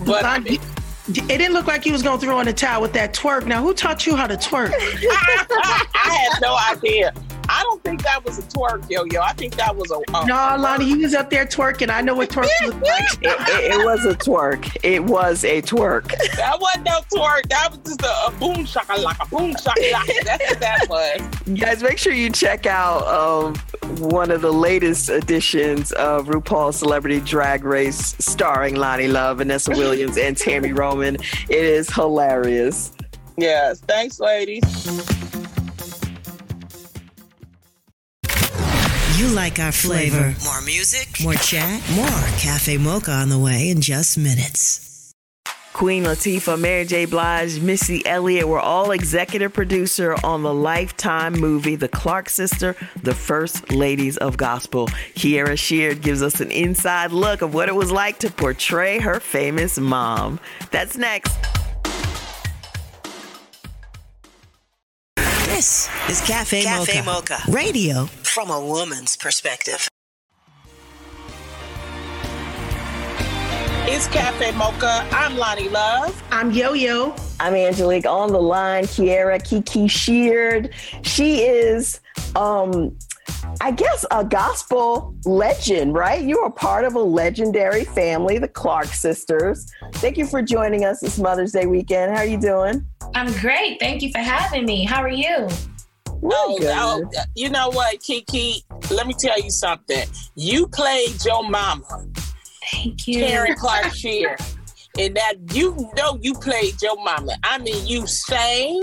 but 0.05 0.25
I 0.25 0.39
mean, 0.39 0.61
it 1.09 1.39
didn't 1.39 1.53
look 1.53 1.67
like 1.67 1.85
you 1.87 1.93
was 1.93 2.03
gonna 2.03 2.21
throw 2.21 2.41
in 2.41 2.47
the 2.47 2.53
towel 2.53 2.83
with 2.83 2.93
that 2.95 3.15
twerk. 3.15 3.47
Now, 3.47 3.63
who 3.63 3.75
taught 3.75 4.07
you 4.07 4.17
how 4.17 4.27
to 4.27 4.37
twerk? 4.37 4.73
I 4.75 6.29
had 6.31 6.41
no 6.41 6.57
idea. 6.57 7.13
I 7.55 7.63
don't 7.63 7.81
think 7.85 8.03
that 8.03 8.25
was 8.25 8.39
a 8.41 8.43
twerk, 8.43 8.91
yo 8.91 9.05
yo. 9.05 9.21
I 9.21 9.33
think 9.33 9.55
that 9.55 9.77
was 9.77 9.89
a. 9.93 10.01
Uh, 10.13 10.25
no, 10.25 10.35
Loni, 10.35 10.87
he 10.87 10.97
was 10.97 11.15
up 11.15 11.31
there 11.31 11.47
twerking. 11.47 11.89
I 11.89 12.01
know 12.01 12.17
what 12.17 12.29
twerk 12.29 12.49
looks 12.63 12.75
like. 12.75 13.13
it, 13.23 13.49
it, 13.49 13.81
it, 13.81 13.85
was 13.85 14.05
a 14.05 14.15
twerk. 14.15 14.77
It 14.83 15.05
was 15.05 15.45
a 15.45 15.63
twerk. 15.63 16.09
That 16.35 16.61
wasn't 16.61 16.87
no 16.87 17.01
twerk. 17.15 17.49
That 17.51 17.71
was 17.71 17.79
just 17.87 18.03
a, 18.03 18.27
a 18.27 18.33
boom 18.41 18.67
shaka 18.67 19.01
like 19.01 19.19
a 19.21 19.29
boom 19.29 19.55
shaka. 19.63 19.81
That's 20.25 20.51
what 20.51 20.61
that 20.61 20.87
was. 20.89 21.57
Guys, 21.57 21.81
make 21.81 21.99
sure 21.99 22.13
you 22.13 22.29
check 22.29 22.67
out 22.67 23.07
um, 23.07 23.55
one 24.01 24.33
of 24.33 24.41
the 24.41 24.53
latest 24.53 25.09
editions 25.09 25.93
of 25.93 26.27
RuPaul's 26.27 26.81
Celebrity 26.81 27.21
Drag 27.21 27.65
Race, 27.65 28.17
starring 28.19 28.75
Loni 28.75 29.09
Love, 29.11 29.39
Vanessa 29.39 29.71
Williams, 29.71 30.19
and 30.19 30.37
Tammy 30.37 30.73
Roman. 30.73 31.15
It 31.15 31.51
is 31.51 31.89
hilarious. 31.89 32.91
Yes, 33.37 33.81
thanks, 33.81 34.19
ladies. 34.19 35.24
Like 39.35 39.59
our 39.59 39.73
flavor. 39.73 40.35
More 40.45 40.61
music, 40.63 41.09
more 41.23 41.35
chat, 41.35 41.83
more 41.95 42.07
Cafe 42.39 42.79
Mocha 42.79 43.11
on 43.11 43.29
the 43.29 43.39
way 43.39 43.69
in 43.69 43.81
just 43.81 44.17
minutes. 44.17 45.13
Queen 45.73 46.05
Latifah, 46.05 46.59
Mary 46.59 46.85
J. 46.85 47.05
Blige, 47.05 47.59
Missy 47.59 48.07
Elliott 48.07 48.47
were 48.47 48.61
all 48.61 48.93
executive 48.93 49.53
producer 49.53 50.15
on 50.23 50.45
the 50.45 50.55
Lifetime 50.55 51.33
movie 51.33 51.75
The 51.75 51.89
Clark 51.89 52.29
Sister, 52.29 52.77
The 53.03 53.13
First 53.13 53.73
Ladies 53.73 54.17
of 54.17 54.37
Gospel. 54.37 54.87
Kierra 55.17 55.59
Sheard 55.59 56.01
gives 56.01 56.23
us 56.23 56.41
an 56.41 56.53
inside 56.53 57.11
look 57.11 57.43
of 57.43 57.55
what 57.55 57.69
it 57.69 57.75
was 57.75 57.91
like 57.91 58.21
to 58.21 58.31
portray 58.31 59.01
her 59.01 59.19
famous 59.19 59.77
mom. 59.77 60.39
That's 60.71 60.97
next. 60.97 61.37
This 65.17 65.89
is 66.09 66.21
Cafe, 66.21 66.63
Cafe 66.63 67.03
Mocha. 67.03 67.41
Mocha. 67.41 67.51
Radio 67.51 68.09
from 68.35 68.51
a 68.51 68.61
woman's 68.61 69.17
perspective. 69.17 69.87
It's 73.87 74.09
Cafe 74.09 74.51
Mocha. 74.57 75.07
I'm 75.13 75.37
Loni 75.37 75.71
Love. 75.71 76.21
I'm 76.33 76.51
Yo 76.51 76.73
Yo. 76.73 77.15
I'm 77.39 77.55
Angelique 77.55 78.07
on 78.07 78.33
the 78.33 78.43
line. 78.43 78.87
Kierra 78.87 79.39
Kiki 79.39 79.87
Sheard. 79.87 80.75
She 81.03 81.43
is 81.43 82.01
um 82.35 82.99
I 83.61 83.71
guess 83.71 84.05
a 84.11 84.25
gospel 84.25 85.15
legend, 85.25 85.95
right? 85.95 86.21
You 86.21 86.41
are 86.41 86.51
part 86.51 86.85
of 86.85 86.97
a 86.97 87.03
legendary 87.03 87.85
family, 87.85 88.39
the 88.39 88.49
Clark 88.49 88.87
sisters. 88.87 89.71
Thank 89.93 90.17
you 90.17 90.27
for 90.27 90.43
joining 90.43 90.85
us 90.85 90.99
this 90.99 91.21
Mother's 91.21 91.53
Day 91.53 91.67
weekend. 91.67 92.11
How 92.11 92.23
are 92.23 92.27
you 92.27 92.41
doing? 92.41 92.85
I'm 93.15 93.33
great. 93.35 93.79
Thank 93.79 94.03
you 94.03 94.11
for 94.11 94.19
having 94.19 94.65
me. 94.65 94.85
How 94.85 95.01
are 95.03 95.09
you? 95.09 95.47
Oh, 96.25 96.59
oh, 96.63 97.11
you 97.35 97.51
know 97.51 97.69
what, 97.71 98.01
Kiki? 98.01 98.65
Let 98.91 99.07
me 99.07 99.15
tell 99.15 99.39
you 99.41 99.51
something. 99.51 100.07
You 100.35 100.67
played 100.69 101.25
your 101.25 101.49
mama. 101.49 102.07
Thank 102.73 103.07
you. 103.07 103.21
Karen 103.21 103.55
Clark 103.59 103.93
Sheard. 103.93 104.39
and 104.99 105.15
that 105.17 105.35
you 105.53 105.91
know 105.97 106.19
you 106.23 106.35
played 106.35 106.81
your 106.81 106.97
mama. 107.03 107.35
I 107.43 107.59
mean, 107.59 107.87
you 107.87 108.07
sang, 108.07 108.81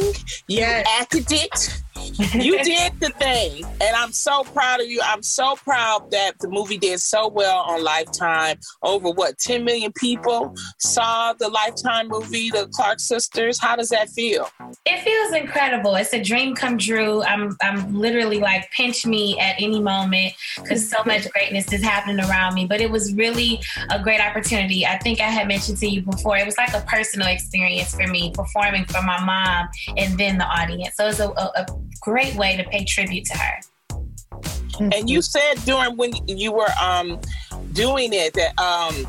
you 0.47 0.59
yes. 0.59 0.87
acted 0.99 1.31
it, 1.31 1.80
you 2.33 2.63
did 2.63 2.99
the 2.99 3.09
thing, 3.19 3.63
and 3.81 3.95
I'm 3.95 4.11
so 4.11 4.43
proud 4.43 4.81
of 4.81 4.87
you. 4.87 5.01
I'm 5.03 5.23
so 5.23 5.55
proud 5.55 6.11
that 6.11 6.33
the 6.39 6.49
movie 6.49 6.77
did 6.77 6.99
so 6.99 7.27
well 7.27 7.59
on 7.59 7.83
Lifetime. 7.83 8.57
Over 8.83 9.11
what 9.11 9.37
10 9.37 9.63
million 9.63 9.91
people 9.93 10.55
saw 10.79 11.33
the 11.33 11.49
Lifetime 11.49 12.09
movie, 12.09 12.49
the 12.49 12.67
Clark 12.73 12.99
Sisters. 12.99 13.59
How 13.59 13.75
does 13.75 13.89
that 13.89 14.09
feel? 14.09 14.49
It 14.85 15.01
feels 15.01 15.33
incredible. 15.33 15.95
It's 15.95 16.13
a 16.13 16.21
dream 16.21 16.55
come 16.55 16.77
true. 16.77 17.23
I'm 17.23 17.55
I'm 17.61 17.93
literally 17.93 18.39
like 18.39 18.69
pinch 18.71 19.05
me 19.05 19.39
at 19.39 19.55
any 19.59 19.79
moment 19.79 20.33
because 20.57 20.87
so 20.89 20.97
much 21.05 21.29
greatness 21.31 21.71
is 21.71 21.83
happening 21.83 22.19
around 22.19 22.55
me. 22.55 22.65
But 22.65 22.81
it 22.81 22.91
was 22.91 23.13
really 23.13 23.61
a 23.89 24.01
great 24.01 24.21
opportunity. 24.21 24.85
I 24.85 24.97
think 24.99 25.19
I 25.19 25.29
had 25.29 25.47
mentioned 25.47 25.77
to 25.79 25.87
you 25.87 26.01
before. 26.01 26.37
It 26.37 26.45
was 26.45 26.57
like 26.57 26.73
a 26.73 26.81
personal 26.81 27.27
experience 27.27 27.93
for 27.95 28.07
me 28.07 28.31
performing 28.33 28.85
for 28.85 29.01
my 29.01 29.23
mom 29.23 29.69
and 29.97 30.17
then 30.17 30.37
the 30.37 30.45
audience. 30.45 30.95
So 30.95 31.07
it's 31.07 31.19
a, 31.19 31.29
a, 31.29 31.51
a 31.55 31.65
great 32.01 32.35
way 32.35 32.57
to 32.57 32.63
pay 32.63 32.83
tribute 32.83 33.25
to 33.25 33.37
her. 33.37 33.59
And 34.79 35.09
you 35.09 35.21
said 35.21 35.55
during 35.65 35.95
when 35.97 36.11
you 36.27 36.51
were 36.51 36.71
um, 36.81 37.19
doing 37.73 38.13
it 38.13 38.33
that 38.33 38.59
um, 38.59 39.07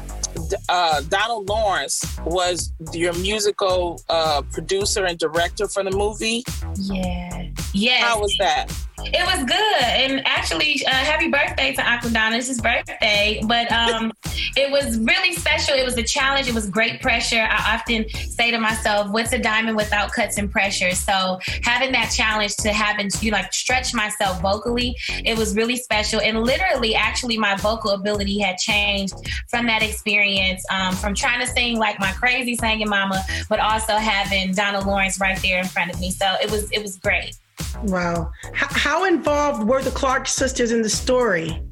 uh, 0.69 1.01
Donald 1.09 1.49
Lawrence 1.49 2.05
was 2.25 2.73
your 2.93 3.13
musical 3.15 4.03
uh, 4.09 4.43
producer 4.53 5.05
and 5.05 5.19
director 5.19 5.69
for 5.69 5.83
the 5.83 5.91
movie. 5.91 6.45
Yeah. 6.77 7.49
Yeah. 7.73 8.01
How 8.01 8.21
was 8.21 8.35
that? 8.39 8.73
It 9.15 9.27
was 9.27 9.45
good, 9.45 9.83
and 9.83 10.27
actually, 10.27 10.81
uh, 10.87 10.91
happy 10.91 11.29
birthday 11.29 11.75
to 11.75 11.83
Aquadonna. 11.83 12.39
It's 12.39 12.49
his 12.49 12.63
birthday, 12.63 13.43
but 13.47 13.71
um, 13.71 14.11
it 14.57 14.71
was 14.71 14.99
really 15.01 15.35
special. 15.35 15.75
It 15.75 15.85
was 15.85 15.99
a 15.99 16.03
challenge. 16.03 16.49
It 16.49 16.55
was 16.55 16.71
great 16.71 17.03
pressure. 17.03 17.43
I 17.43 17.75
often 17.75 18.09
say 18.09 18.51
to 18.51 18.59
myself, 18.59 19.11
"What's 19.11 19.33
a 19.33 19.39
diamond 19.39 19.77
without 19.77 20.13
cuts 20.13 20.39
and 20.39 20.51
pressure?" 20.51 20.95
So 20.95 21.39
having 21.63 21.93
that 21.93 22.11
challenge 22.11 22.57
to 22.59 22.73
having 22.73 23.11
to 23.11 23.31
like 23.31 23.53
stretch 23.53 23.93
myself 23.93 24.41
vocally, 24.41 24.97
it 25.27 25.37
was 25.37 25.55
really 25.55 25.77
special. 25.77 26.21
And 26.23 26.41
literally, 26.41 26.95
actually, 26.95 27.37
my 27.37 27.55
vocal 27.57 27.91
ability 27.91 28.39
had 28.39 28.57
changed 28.57 29.15
from 29.49 29.67
that 29.67 29.83
experience. 29.83 30.65
Um, 30.71 30.95
from 30.95 31.15
trying 31.15 31.41
to 31.41 31.47
sing 31.47 31.79
like 31.79 32.01
my 32.01 32.13
crazy 32.13 32.57
singing 32.57 32.89
mama, 32.89 33.23
but 33.51 33.61
also 33.61 33.97
having 33.97 34.53
Donald 34.53 34.87
Lawrence 34.87 35.21
right 35.21 35.39
there 35.43 35.59
in 35.59 35.67
front 35.67 35.93
of 35.93 36.01
me. 36.01 36.11
So 36.11 36.27
it 36.43 36.51
was 36.51 36.71
it 36.73 36.81
was 36.81 36.97
great. 36.97 37.37
Wow. 37.85 38.31
H- 38.49 38.55
how 38.55 39.05
involved 39.05 39.67
were 39.69 39.83
the 39.83 39.91
Clark 39.91 40.29
sisters 40.29 40.73
in 40.73 40.83
the 40.83 40.91
story? 40.91 41.63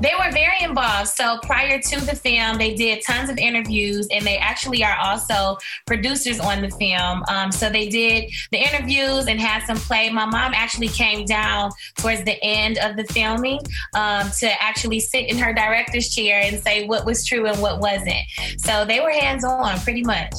They 0.00 0.12
were 0.18 0.30
very 0.30 0.62
involved. 0.62 1.08
So 1.08 1.38
prior 1.42 1.80
to 1.80 2.00
the 2.00 2.14
film, 2.14 2.58
they 2.58 2.74
did 2.74 3.02
tons 3.04 3.28
of 3.30 3.38
interviews, 3.38 4.06
and 4.10 4.24
they 4.24 4.36
actually 4.36 4.84
are 4.84 4.96
also 4.96 5.58
producers 5.86 6.38
on 6.38 6.62
the 6.62 6.70
film. 6.70 7.24
Um, 7.28 7.50
so 7.50 7.70
they 7.70 7.88
did 7.88 8.30
the 8.52 8.58
interviews 8.58 9.26
and 9.26 9.40
had 9.40 9.64
some 9.66 9.76
play. 9.76 10.10
My 10.10 10.26
mom 10.26 10.52
actually 10.54 10.88
came 10.88 11.24
down 11.24 11.70
towards 11.96 12.24
the 12.24 12.42
end 12.42 12.78
of 12.78 12.96
the 12.96 13.04
filming 13.04 13.60
um, 13.94 14.30
to 14.38 14.62
actually 14.62 15.00
sit 15.00 15.28
in 15.28 15.38
her 15.38 15.52
director's 15.52 16.14
chair 16.14 16.40
and 16.42 16.62
say 16.62 16.86
what 16.86 17.04
was 17.04 17.26
true 17.26 17.46
and 17.46 17.60
what 17.60 17.80
wasn't. 17.80 18.14
So 18.58 18.84
they 18.84 19.00
were 19.00 19.10
hands 19.10 19.44
on 19.44 19.78
pretty 19.80 20.02
much. 20.02 20.34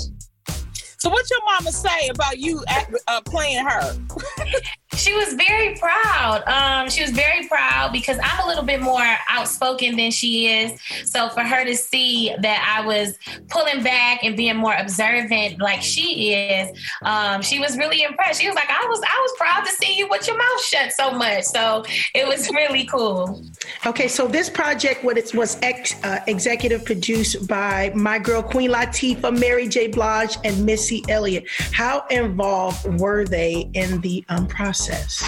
So 1.06 1.12
what 1.12 1.30
your 1.30 1.46
mama 1.46 1.72
say 1.72 2.08
about 2.08 2.40
you 2.40 2.64
at, 2.68 2.92
uh, 3.08 3.22
playing 3.22 3.64
her? 3.64 3.96
she 4.98 5.14
was 5.14 5.34
very 5.34 5.76
proud. 5.76 6.44
Um, 6.48 6.90
she 6.90 7.02
was 7.02 7.12
very 7.12 7.48
proud 7.48 7.92
because 7.92 8.18
I'm 8.24 8.44
a 8.44 8.48
little 8.48 8.64
bit 8.64 8.82
more 8.82 9.06
outspoken 9.30 9.96
than 9.96 10.12
she 10.12 10.48
is. 10.48 10.80
So 11.06 11.30
for 11.30 11.42
her 11.42 11.66
to 11.66 11.76
see 11.76 12.34
that 12.42 12.78
I 12.78 12.86
was 12.86 13.18
pulling 13.50 13.84
back 13.84 14.24
and 14.24 14.36
being 14.38 14.56
more 14.56 14.76
observant 14.76 15.60
like 15.60 15.82
she 15.82 16.34
is, 16.34 16.78
um, 17.04 17.42
she 17.42 17.60
was 17.60 17.78
really 17.78 18.04
impressed. 18.04 18.42
She 18.42 18.48
was 18.48 18.56
like, 18.56 18.70
"I 18.70 18.86
was, 18.88 19.02
I 19.02 19.20
was 19.22 19.34
proud 19.38 19.66
to 19.66 19.72
see 19.72 19.98
you 19.98 20.08
with 20.10 20.28
your 20.28 20.38
mouth 20.38 20.62
shut 20.62 20.92
so 20.92 21.12
much." 21.12 21.44
So 21.44 21.84
it 22.14 22.28
was 22.28 22.50
really 22.52 22.86
cool. 22.86 23.44
Okay, 23.86 24.08
so 24.08 24.28
this 24.28 24.50
project 24.50 25.04
was 25.04 25.34
was 25.34 25.58
ex, 25.62 25.96
uh, 26.04 26.20
executive 26.28 26.86
produced 26.86 27.48
by 27.48 27.92
my 27.96 28.20
girl 28.20 28.42
Queen 28.42 28.72
Latifah, 28.72 29.38
Mary 29.38 29.68
J. 29.68 29.88
Blige, 29.88 30.38
and 30.44 30.66
Missy 30.66 31.04
Elliott. 31.10 31.46
How 31.72 32.06
involved 32.10 32.86
were 33.00 33.26
they 33.26 33.70
in 33.74 34.02
the 34.02 34.24
um, 34.30 34.48
process? 34.48 34.85
So 34.86 35.26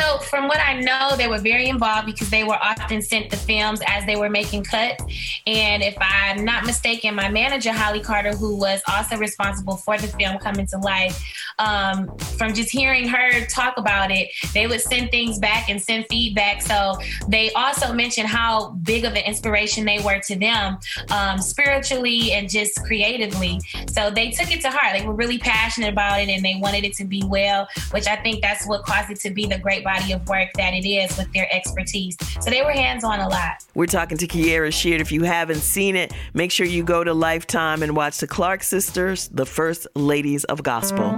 So, 0.00 0.18
from 0.18 0.48
what 0.48 0.58
I 0.60 0.80
know, 0.80 1.14
they 1.16 1.28
were 1.28 1.38
very 1.38 1.68
involved 1.68 2.06
because 2.06 2.30
they 2.30 2.42
were 2.42 2.54
often 2.54 3.02
sent 3.02 3.28
the 3.28 3.36
films 3.36 3.80
as 3.86 4.06
they 4.06 4.16
were 4.16 4.30
making 4.30 4.64
cuts. 4.64 5.04
And 5.46 5.82
if 5.82 5.94
I'm 6.00 6.42
not 6.42 6.64
mistaken, 6.64 7.14
my 7.14 7.28
manager, 7.28 7.70
Holly 7.70 8.00
Carter, 8.00 8.32
who 8.32 8.56
was 8.56 8.80
also 8.88 9.18
responsible 9.18 9.76
for 9.76 9.98
the 9.98 10.08
film 10.08 10.38
coming 10.38 10.66
to 10.68 10.78
life, 10.78 11.22
um, 11.58 12.16
from 12.38 12.54
just 12.54 12.70
hearing 12.70 13.06
her 13.08 13.44
talk 13.46 13.76
about 13.76 14.10
it, 14.10 14.30
they 14.54 14.66
would 14.66 14.80
send 14.80 15.10
things 15.10 15.38
back 15.38 15.68
and 15.68 15.82
send 15.82 16.06
feedback. 16.08 16.62
So, 16.62 16.96
they 17.28 17.52
also 17.52 17.92
mentioned 17.92 18.28
how 18.28 18.70
big 18.70 19.04
of 19.04 19.12
an 19.12 19.24
inspiration 19.24 19.84
they 19.84 19.98
were 19.98 20.20
to 20.20 20.36
them 20.36 20.78
um, 21.10 21.42
spiritually 21.42 22.32
and 22.32 22.48
just 22.48 22.82
creatively. 22.84 23.60
So, 23.90 24.10
they 24.10 24.30
took 24.30 24.50
it 24.50 24.62
to 24.62 24.70
heart. 24.70 24.98
They 24.98 25.06
were 25.06 25.14
really 25.14 25.38
passionate 25.38 25.92
about 25.92 26.22
it 26.22 26.30
and 26.30 26.42
they 26.42 26.54
wanted 26.56 26.84
it 26.84 26.94
to 26.94 27.04
be 27.04 27.22
well, 27.26 27.68
which 27.90 28.06
I 28.06 28.16
think 28.16 28.40
that's 28.40 28.66
what 28.66 28.84
caused 28.84 29.10
it 29.10 29.20
to 29.20 29.30
be 29.30 29.44
the 29.44 29.58
great 29.58 29.84
body 29.90 30.12
of 30.12 30.28
work 30.28 30.48
that 30.54 30.74
it 30.74 30.88
is 30.88 31.16
with 31.16 31.32
their 31.32 31.48
expertise. 31.52 32.16
So 32.40 32.50
they 32.50 32.62
were 32.62 32.72
hands 32.72 33.04
on 33.04 33.20
a 33.20 33.28
lot. 33.28 33.64
We're 33.74 33.86
talking 33.86 34.18
to 34.18 34.26
Kierra 34.26 34.72
Sheard. 34.72 35.00
If 35.00 35.10
you 35.10 35.24
haven't 35.24 35.60
seen 35.60 35.96
it, 35.96 36.12
make 36.34 36.52
sure 36.52 36.66
you 36.66 36.84
go 36.84 37.02
to 37.02 37.12
Lifetime 37.12 37.82
and 37.82 37.96
watch 37.96 38.18
the 38.18 38.26
Clark 38.26 38.62
sisters, 38.62 39.28
the 39.28 39.46
first 39.46 39.86
ladies 39.94 40.44
of 40.44 40.62
gospel. 40.62 41.10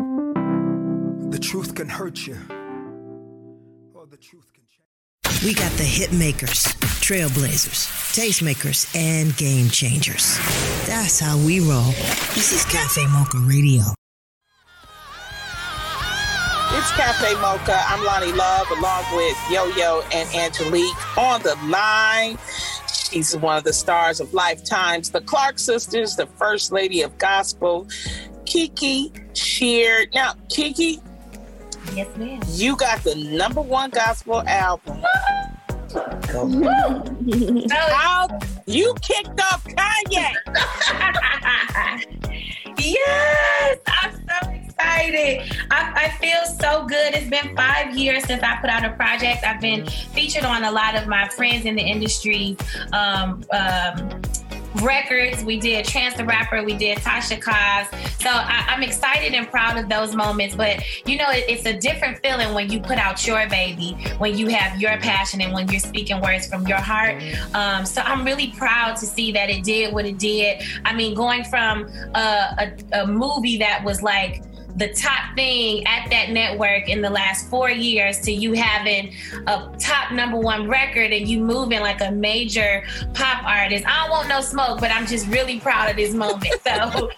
The 1.29 1.39
truth 1.39 1.75
can 1.75 1.89
hurt 1.89 2.27
you. 2.27 2.37
We 5.45 5.55
got 5.55 5.73
the 5.73 5.85
hit 5.85 6.13
makers, 6.13 6.67
trailblazers, 7.03 7.89
tastemakers, 8.15 8.95
and 8.95 9.37
game 9.37 9.69
changers. 9.71 10.39
That's 10.87 11.19
how 11.19 11.37
we 11.37 11.59
roll. 11.59 11.91
This 12.35 12.53
is 12.53 12.65
Cafe 12.67 13.05
Mocha 13.09 13.39
Radio. 13.39 13.83
It's 16.75 16.91
Cafe 16.93 17.35
Mocha. 17.41 17.79
I'm 17.87 17.99
Loni 18.01 18.35
Love 18.37 18.71
along 18.71 19.05
with 19.15 19.37
Yo 19.51 19.67
Yo 19.77 20.03
and 20.13 20.29
Angelique 20.35 21.19
on 21.19 21.43
the 21.43 21.55
line. 21.67 22.39
She's 22.93 23.37
one 23.37 23.59
of 23.59 23.65
the 23.65 23.73
stars 23.75 24.21
of 24.21 24.33
Lifetimes, 24.33 25.11
the 25.11 25.21
Clark 25.21 25.59
sisters, 25.59 26.17
the 26.17 26.27
First 26.27 26.73
Lady 26.73 27.03
of 27.03 27.17
Gospel, 27.19 27.87
Kiki 28.47 29.13
Sheard. 29.35 30.09
Now, 30.15 30.33
Kiki, 30.49 31.01
Yes, 31.95 32.09
ma'am. 32.17 32.41
you 32.49 32.77
got 32.77 33.03
the 33.05 33.15
number 33.17 33.61
one 33.61 33.91
gospel 33.91 34.43
album. 34.47 35.03
How 37.71 38.29
you 38.67 38.95
kicked 39.03 39.39
off 39.41 39.63
Kanye? 39.65 40.33
yes, 42.79 43.79
I'm 43.89 44.13
so 44.15 44.62
excited. 44.83 45.57
I, 45.71 45.93
I 45.95 46.09
feel 46.19 46.45
so 46.59 46.87
good. 46.87 47.15
It's 47.15 47.29
been 47.29 47.55
five 47.57 47.97
years 47.97 48.25
since 48.25 48.43
I 48.43 48.57
put 48.61 48.71
out 48.71 48.85
a 48.85 48.91
project. 48.95 49.45
I've 49.45 49.61
been 49.61 49.87
featured 49.87 50.45
on 50.45 50.65
a 50.65 50.73
lot 50.73 50.95
of 50.95 51.07
my 51.07 51.29
friends 51.29 51.65
in 51.65 51.77
the 51.77 51.83
industry. 51.83 52.57
Um, 52.93 53.45
um, 53.53 54.23
records. 54.77 55.45
We 55.45 55.61
did 55.61 55.85
Chance 55.85 56.15
the 56.15 56.25
Rapper. 56.25 56.63
We 56.65 56.75
did 56.75 56.99
Tasha 56.99 57.41
Cobbs. 57.41 57.91
So 58.23 58.31
I, 58.31 58.67
I'm 58.69 58.83
excited 58.83 59.35
and 59.35 59.47
proud 59.47 59.77
of 59.77 59.89
those 59.89 60.15
moments. 60.15 60.57
But 60.57 60.83
you 61.07 61.19
know, 61.19 61.31
it, 61.31 61.45
it's 61.47 61.67
a 61.67 61.79
different 61.79 62.19
feeling 62.19 62.55
when 62.55 62.71
you 62.73 62.81
put 62.81 62.97
out 62.97 63.27
your 63.27 63.47
baby, 63.51 63.97
when 64.19 64.37
you 64.37 64.49
have 64.49 64.81
your 64.81 64.97
passion, 64.99 65.43
and 65.43 65.53
when 65.53 65.69
you're 65.69 65.79
speaking 65.79 66.21
words 66.23 66.47
from 66.47 66.67
your 66.67 66.79
heart. 66.79 67.23
Um, 67.55 67.85
so 67.85 68.01
I'm 68.01 68.25
really 68.25 68.53
proud 68.53 68.97
to 68.97 69.07
see 69.07 69.31
that 69.33 69.51
it 69.51 69.63
did 69.63 69.93
what 69.93 70.07
it 70.07 70.19
did. 70.19 70.63
I 70.85 70.95
mean, 70.95 71.15
going 71.15 71.45
from 71.45 71.87
a, 72.15 72.73
a, 72.93 73.03
a 73.03 73.07
movie 73.07 73.59
that 73.59 73.85
was 73.85 74.03
like 74.03 74.43
the 74.77 74.89
top 74.95 75.35
thing 75.35 75.87
at 75.87 76.09
that 76.11 76.31
network 76.31 76.89
in 76.89 77.03
the 77.03 77.11
last 77.11 77.49
four 77.49 77.71
years 77.71 78.21
to 78.21 78.33
you 78.33 78.53
having 78.53 79.13
a 79.47 79.69
top 79.79 80.13
number 80.13 80.39
one 80.39 80.69
record 80.69 81.13
and 81.13 81.29
you 81.29 81.41
moving 81.41 81.81
like 81.81 82.01
a 82.01 82.11
major 82.11 82.85
pop 83.15 83.45
artist. 83.45 83.87
I 83.87 84.03
don't 84.03 84.11
want 84.11 84.29
no 84.29 84.41
smoke, 84.41 84.81
but 84.81 84.91
I'm 84.91 85.07
just 85.07 85.27
really 85.29 85.61
proud 85.61 85.91
of 85.91 85.97
this 85.97 86.15
moment. 86.15 86.55
So 86.65 87.11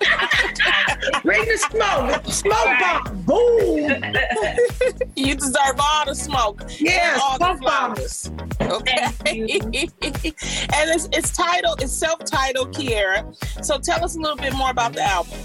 bring 1.22 1.44
the 1.44 1.58
smoke, 1.70 2.26
smoke 2.26 2.78
bomb, 2.80 3.22
boom. 3.22 4.04
you 5.16 5.34
deserve 5.34 5.78
all 5.78 6.04
the 6.06 6.14
smoke. 6.14 6.62
Yeah, 6.78 7.12
and 7.12 7.20
all 7.20 7.36
smoke 7.36 7.56
the 7.56 7.62
flowers. 7.62 8.30
Okay. 8.60 9.02
and 9.26 10.90
it's, 10.90 11.08
it's 11.12 11.36
titled, 11.36 11.82
it's 11.82 11.92
self-titled, 11.92 12.74
Kierra. 12.74 13.34
So 13.64 13.78
tell 13.78 14.04
us 14.04 14.16
a 14.16 14.20
little 14.20 14.36
bit 14.36 14.54
more 14.54 14.70
about 14.70 14.94
the 14.94 15.02
album. 15.02 15.38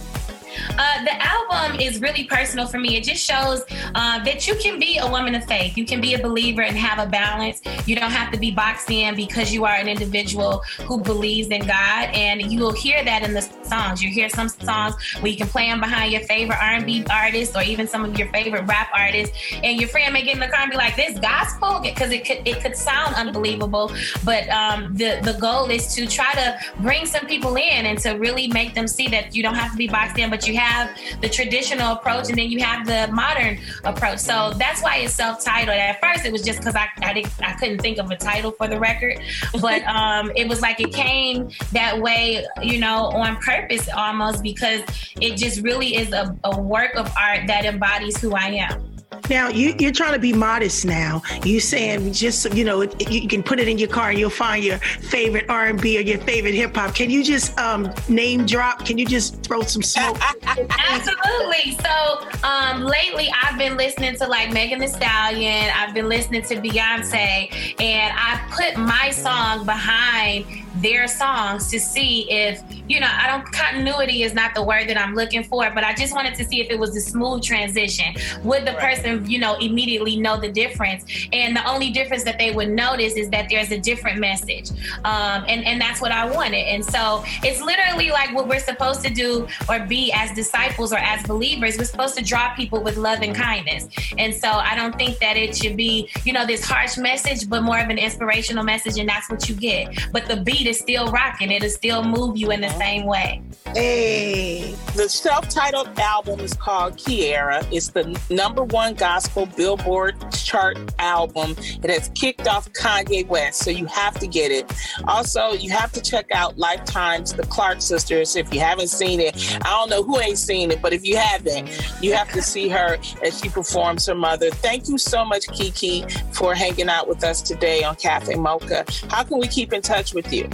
Uh, 0.77 1.03
the 1.03 1.13
album 1.21 1.79
is 1.79 2.01
really 2.01 2.23
personal 2.25 2.67
for 2.67 2.79
me. 2.79 2.95
It 2.95 3.03
just 3.03 3.23
shows 3.23 3.63
uh, 3.95 4.23
that 4.23 4.47
you 4.47 4.55
can 4.55 4.79
be 4.79 4.97
a 4.97 5.07
woman 5.09 5.35
of 5.35 5.45
faith. 5.45 5.77
You 5.77 5.85
can 5.85 6.01
be 6.01 6.13
a 6.13 6.19
believer 6.19 6.61
and 6.61 6.77
have 6.77 7.05
a 7.05 7.09
balance. 7.09 7.61
You 7.85 7.95
don't 7.95 8.11
have 8.11 8.31
to 8.33 8.39
be 8.39 8.51
boxed 8.51 8.89
in 8.89 9.15
because 9.15 9.53
you 9.53 9.65
are 9.65 9.75
an 9.75 9.87
individual 9.87 10.63
who 10.85 11.01
believes 11.01 11.49
in 11.49 11.61
God. 11.61 12.09
And 12.13 12.51
you 12.51 12.59
will 12.59 12.73
hear 12.73 13.03
that 13.03 13.23
in 13.23 13.33
the 13.33 13.41
songs. 13.69 14.03
You 14.03 14.09
hear 14.09 14.29
some 14.29 14.49
songs 14.49 14.95
where 15.19 15.31
you 15.31 15.37
can 15.37 15.47
play 15.47 15.67
them 15.69 15.79
behind 15.79 16.11
your 16.11 16.21
favorite 16.21 16.57
R&B 16.61 17.05
artist 17.09 17.55
or 17.55 17.63
even 17.63 17.87
some 17.87 18.03
of 18.03 18.17
your 18.17 18.27
favorite 18.29 18.65
rap 18.67 18.89
artists. 18.93 19.35
And 19.63 19.79
your 19.79 19.89
friend 19.89 20.13
may 20.13 20.23
get 20.23 20.33
in 20.33 20.39
the 20.39 20.47
car 20.47 20.61
and 20.61 20.71
be 20.71 20.77
like, 20.77 20.95
"This 20.95 21.17
gospel," 21.19 21.79
because 21.79 22.11
it 22.11 22.25
could 22.25 22.47
it 22.47 22.61
could 22.61 22.75
sound 22.75 23.15
unbelievable. 23.15 23.91
But 24.23 24.49
um, 24.49 24.95
the 24.95 25.19
the 25.23 25.37
goal 25.39 25.69
is 25.69 25.93
to 25.95 26.07
try 26.07 26.33
to 26.33 26.59
bring 26.79 27.05
some 27.05 27.25
people 27.25 27.55
in 27.55 27.85
and 27.85 27.97
to 27.99 28.11
really 28.11 28.47
make 28.47 28.73
them 28.73 28.87
see 28.87 29.07
that 29.09 29.35
you 29.35 29.43
don't 29.43 29.55
have 29.55 29.71
to 29.71 29.77
be 29.77 29.87
boxed 29.87 30.17
in, 30.17 30.29
but 30.29 30.47
you 30.47 30.57
have 30.57 30.89
the 31.21 31.29
traditional 31.29 31.93
approach 31.93 32.29
and 32.29 32.37
then 32.37 32.49
you 32.49 32.59
have 32.59 32.85
the 32.85 33.11
modern 33.13 33.59
approach. 33.83 34.19
So 34.19 34.53
that's 34.57 34.81
why 34.81 34.97
it's 34.97 35.13
self-titled. 35.13 35.77
At 35.77 36.01
first, 36.01 36.25
it 36.25 36.31
was 36.31 36.41
just 36.41 36.59
because 36.59 36.75
I 36.75 36.87
I, 37.01 37.13
didn't, 37.13 37.33
I 37.41 37.53
couldn't 37.53 37.79
think 37.79 37.97
of 37.97 38.09
a 38.11 38.15
title 38.15 38.51
for 38.51 38.67
the 38.67 38.79
record, 38.79 39.19
but 39.61 39.83
um, 39.83 40.31
it 40.35 40.47
was 40.47 40.61
like 40.61 40.79
it 40.79 40.93
came 40.93 41.49
that 41.71 41.99
way, 41.99 42.45
you 42.61 42.79
know, 42.79 43.05
on 43.05 43.37
purpose 43.37 43.58
almost 43.95 44.43
because 44.43 44.81
it 45.21 45.37
just 45.37 45.61
really 45.61 45.95
is 45.95 46.11
a, 46.13 46.35
a 46.43 46.61
work 46.61 46.95
of 46.95 47.11
art 47.17 47.47
that 47.47 47.65
embodies 47.65 48.19
who 48.19 48.35
I 48.35 48.47
am. 48.69 48.89
Now 49.29 49.49
you, 49.49 49.75
you're 49.79 49.91
trying 49.91 50.13
to 50.13 50.19
be 50.19 50.33
modest. 50.33 50.85
Now 50.85 51.21
you 51.43 51.59
saying 51.59 52.13
just 52.13 52.51
you 52.53 52.63
know 52.63 52.81
you 52.81 53.27
can 53.27 53.43
put 53.43 53.59
it 53.59 53.67
in 53.67 53.77
your 53.77 53.89
car 53.89 54.09
and 54.09 54.19
you'll 54.19 54.29
find 54.29 54.63
your 54.63 54.77
favorite 54.77 55.45
R&B 55.49 55.97
or 55.97 56.01
your 56.01 56.19
favorite 56.19 56.53
hip 56.53 56.75
hop. 56.75 56.95
Can 56.95 57.09
you 57.09 57.23
just 57.23 57.57
um, 57.57 57.91
name 58.07 58.45
drop? 58.45 58.85
Can 58.85 58.97
you 58.97 59.05
just 59.05 59.43
throw 59.43 59.61
some 59.61 59.83
smoke? 59.83 60.17
Absolutely. 60.43 61.77
So 61.83 62.27
um, 62.43 62.81
lately, 62.81 63.31
I've 63.41 63.57
been 63.57 63.77
listening 63.77 64.15
to 64.17 64.27
like 64.27 64.51
Megan 64.51 64.79
Thee 64.79 64.87
Stallion. 64.87 65.69
I've 65.75 65.93
been 65.93 66.09
listening 66.09 66.43
to 66.43 66.55
Beyonce, 66.55 67.79
and 67.79 68.13
I 68.17 68.41
put 68.51 68.77
my 68.77 69.11
song 69.11 69.65
behind 69.65 70.45
their 70.75 71.07
songs 71.07 71.69
to 71.71 71.79
see 71.79 72.29
if 72.31 72.63
you 72.87 72.99
know 72.99 73.09
I 73.09 73.27
don't 73.27 73.45
continuity 73.51 74.23
is 74.23 74.33
not 74.33 74.53
the 74.55 74.63
word 74.63 74.87
that 74.89 74.97
I'm 74.97 75.15
looking 75.15 75.43
for, 75.43 75.69
but 75.71 75.83
I 75.83 75.93
just 75.93 76.13
wanted 76.13 76.35
to 76.35 76.45
see 76.45 76.61
if 76.61 76.69
it 76.69 76.79
was 76.79 76.95
a 76.95 77.01
smooth 77.01 77.43
transition. 77.43 78.15
Would 78.43 78.65
the 78.65 78.73
person 78.73 79.29
you 79.29 79.39
know 79.39 79.55
immediately 79.57 80.17
know 80.17 80.39
the 80.39 80.51
difference? 80.51 81.05
And 81.33 81.55
the 81.55 81.67
only 81.67 81.89
difference 81.89 82.23
that 82.23 82.37
they 82.37 82.51
would 82.51 82.69
notice 82.69 83.13
is 83.13 83.29
that 83.29 83.49
there's 83.49 83.71
a 83.71 83.79
different 83.79 84.19
message, 84.19 84.71
um, 85.03 85.43
and 85.47 85.65
and 85.65 85.81
that's 85.81 86.01
what 86.01 86.11
I 86.11 86.29
wanted. 86.29 86.65
And 86.67 86.85
so 86.85 87.23
it's 87.43 87.61
literally 87.61 88.09
like 88.09 88.33
what 88.33 88.47
we're 88.47 88.59
supposed 88.59 89.01
to 89.03 89.13
do 89.13 89.47
or 89.67 89.79
be 89.79 90.11
as 90.13 90.31
disciples 90.33 90.93
or 90.93 90.99
as 90.99 91.23
believers. 91.23 91.77
We're 91.77 91.85
supposed 91.85 92.17
to 92.17 92.23
draw 92.23 92.53
people 92.55 92.81
with 92.81 92.97
love 92.97 93.19
and 93.21 93.35
kindness. 93.35 93.87
And 94.17 94.33
so 94.33 94.49
I 94.49 94.75
don't 94.75 94.95
think 94.95 95.19
that 95.19 95.37
it 95.37 95.55
should 95.55 95.75
be 95.75 96.09
you 96.23 96.33
know 96.33 96.45
this 96.45 96.63
harsh 96.63 96.97
message, 96.97 97.49
but 97.49 97.63
more 97.63 97.79
of 97.79 97.89
an 97.89 97.97
inspirational 97.97 98.63
message, 98.63 98.97
and 98.97 99.09
that's 99.09 99.29
what 99.29 99.49
you 99.49 99.55
get. 99.55 100.11
But 100.11 100.27
the 100.27 100.37
beat 100.37 100.68
is 100.69 100.79
still 100.79 101.11
rocking. 101.11 101.51
It'll 101.51 101.69
still 101.69 102.03
move 102.03 102.37
you 102.37 102.51
in 102.51 102.61
the 102.61 102.67
uh-huh. 102.67 102.79
same 102.79 103.05
way. 103.05 103.41
Hey, 103.75 104.75
the 104.95 105.07
self-titled 105.07 105.99
album 105.99 106.39
is 106.39 106.55
called 106.55 106.97
Kierra. 106.97 107.65
It's 107.71 107.89
the 107.89 108.19
number 108.31 108.63
one 108.63 108.95
gospel 108.95 109.45
Billboard 109.45 110.15
chart 110.31 110.77
album. 110.97 111.55
It 111.83 111.91
has 111.91 112.09
kicked 112.15 112.47
off 112.47 112.71
Kanye 112.73 113.27
West, 113.27 113.59
so 113.63 113.69
you 113.69 113.85
have 113.85 114.15
to 114.19 114.25
get 114.25 114.51
it. 114.51 114.73
Also, 115.07 115.51
you 115.53 115.69
have 115.69 115.91
to 115.91 116.01
check 116.01 116.31
out 116.31 116.57
Lifetime's 116.57 117.31
The 117.31 117.43
Clark 117.43 117.81
Sisters 117.81 118.35
if 118.35 118.51
you 118.51 118.59
haven't 118.59 118.87
seen 118.87 119.19
it. 119.19 119.35
I 119.63 119.69
don't 119.69 119.91
know 119.91 120.01
who 120.01 120.19
ain't 120.19 120.39
seen 120.39 120.71
it, 120.71 120.81
but 120.81 120.91
if 120.91 121.05
you 121.05 121.17
haven't, 121.17 121.69
you 122.01 122.13
have 122.13 122.31
to 122.31 122.41
see 122.41 122.69
her 122.69 122.97
as 123.23 123.39
she 123.39 123.49
performs 123.49 124.07
her 124.07 124.15
mother. 124.15 124.49
Thank 124.49 124.89
you 124.89 124.97
so 124.97 125.23
much, 125.23 125.47
Kiki, 125.49 126.05
for 126.31 126.55
hanging 126.55 126.89
out 126.89 127.07
with 127.07 127.23
us 127.23 127.43
today 127.43 127.83
on 127.83 127.95
Cafe 127.97 128.33
Mocha. 128.33 128.85
How 129.11 129.23
can 129.23 129.37
we 129.37 129.47
keep 129.47 129.73
in 129.73 129.83
touch 129.83 130.15
with 130.15 130.33
you? 130.33 130.49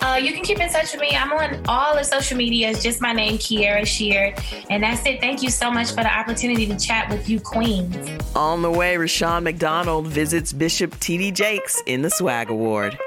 Uh, 0.00 0.18
you 0.20 0.32
can 0.32 0.42
keep 0.42 0.60
in 0.60 0.70
touch 0.70 0.92
with 0.92 1.00
me. 1.00 1.10
I'm 1.14 1.32
on 1.32 1.60
all 1.68 1.94
the 1.94 2.04
social 2.04 2.38
media. 2.38 2.53
It's 2.62 2.82
just 2.82 3.00
my 3.00 3.12
name, 3.12 3.38
Kierra 3.38 3.86
Sheard. 3.86 4.38
And 4.70 4.82
that's 4.82 5.04
it. 5.06 5.20
Thank 5.20 5.42
you 5.42 5.50
so 5.50 5.70
much 5.70 5.88
for 5.88 6.02
the 6.02 6.16
opportunity 6.16 6.66
to 6.66 6.78
chat 6.78 7.10
with 7.10 7.28
you, 7.28 7.40
queens. 7.40 7.96
On 8.36 8.62
the 8.62 8.70
way, 8.70 8.96
Rushion 8.96 9.44
McDonald 9.44 10.06
visits 10.06 10.52
Bishop 10.52 10.98
T.D. 11.00 11.32
Jakes 11.32 11.82
in 11.86 12.02
the 12.02 12.10
Swag 12.10 12.50
Award. 12.50 12.98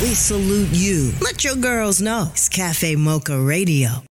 We 0.00 0.14
salute 0.14 0.68
you. 0.72 1.12
Let 1.20 1.44
your 1.44 1.56
girls 1.56 2.00
know 2.00 2.28
it's 2.30 2.48
Cafe 2.48 2.94
Mocha 2.96 3.40
Radio. 3.40 4.04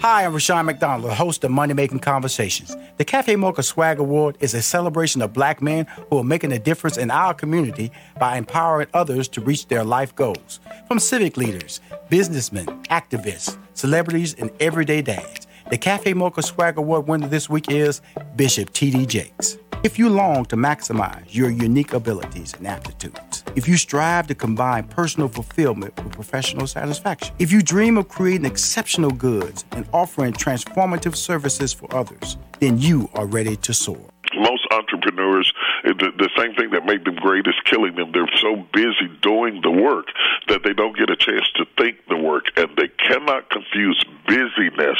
Hi, 0.00 0.24
I'm 0.24 0.32
Rushion 0.32 0.64
McDonald, 0.64 1.10
the 1.10 1.14
host 1.14 1.44
of 1.44 1.50
Money 1.50 1.74
Making 1.74 1.98
Conversations. 1.98 2.74
The 2.96 3.04
Cafe 3.04 3.36
Mocha 3.36 3.62
Swag 3.62 3.98
Award 3.98 4.38
is 4.40 4.54
a 4.54 4.62
celebration 4.62 5.20
of 5.20 5.34
black 5.34 5.60
men 5.60 5.86
who 6.08 6.16
are 6.16 6.24
making 6.24 6.52
a 6.52 6.58
difference 6.58 6.96
in 6.96 7.10
our 7.10 7.34
community 7.34 7.92
by 8.18 8.38
empowering 8.38 8.88
others 8.94 9.28
to 9.28 9.42
reach 9.42 9.68
their 9.68 9.84
life 9.84 10.14
goals. 10.14 10.58
From 10.88 11.00
civic 11.00 11.36
leaders, 11.36 11.82
businessmen, 12.08 12.64
activists, 12.84 13.58
celebrities, 13.74 14.32
and 14.32 14.50
everyday 14.58 15.02
dads. 15.02 15.46
The 15.70 15.78
Cafe 15.78 16.14
Mocha 16.14 16.42
Swag 16.42 16.78
Award 16.78 17.06
winner 17.06 17.28
this 17.28 17.48
week 17.48 17.70
is 17.70 18.00
Bishop 18.34 18.72
T.D. 18.72 19.06
Jakes. 19.06 19.56
If 19.84 20.00
you 20.00 20.08
long 20.08 20.44
to 20.46 20.56
maximize 20.56 21.32
your 21.32 21.48
unique 21.48 21.92
abilities 21.92 22.54
and 22.54 22.66
aptitudes, 22.66 23.44
if 23.54 23.68
you 23.68 23.76
strive 23.76 24.26
to 24.26 24.34
combine 24.34 24.88
personal 24.88 25.28
fulfillment 25.28 25.94
with 26.02 26.12
professional 26.12 26.66
satisfaction, 26.66 27.36
if 27.38 27.52
you 27.52 27.62
dream 27.62 27.98
of 27.98 28.08
creating 28.08 28.46
exceptional 28.46 29.12
goods 29.12 29.64
and 29.70 29.88
offering 29.92 30.32
transformative 30.32 31.14
services 31.14 31.72
for 31.72 31.86
others, 31.94 32.36
then 32.58 32.76
you 32.76 33.08
are 33.14 33.26
ready 33.26 33.54
to 33.54 33.72
soar. 33.72 34.10
Most 34.34 34.66
entrepreneurs, 34.72 35.49
the, 35.84 36.12
the 36.16 36.30
same 36.36 36.54
thing 36.54 36.70
that 36.70 36.84
made 36.84 37.04
them 37.04 37.16
great 37.16 37.46
is 37.46 37.54
killing 37.64 37.94
them. 37.94 38.12
They're 38.12 38.28
so 38.40 38.56
busy 38.72 39.08
doing 39.22 39.60
the 39.62 39.70
work 39.70 40.06
that 40.48 40.62
they 40.64 40.72
don't 40.72 40.96
get 40.96 41.10
a 41.10 41.16
chance 41.16 41.48
to 41.56 41.64
think 41.76 41.98
the 42.08 42.16
work, 42.16 42.46
and 42.56 42.68
they 42.76 42.88
cannot 42.88 43.50
confuse 43.50 44.04
busyness 44.26 44.98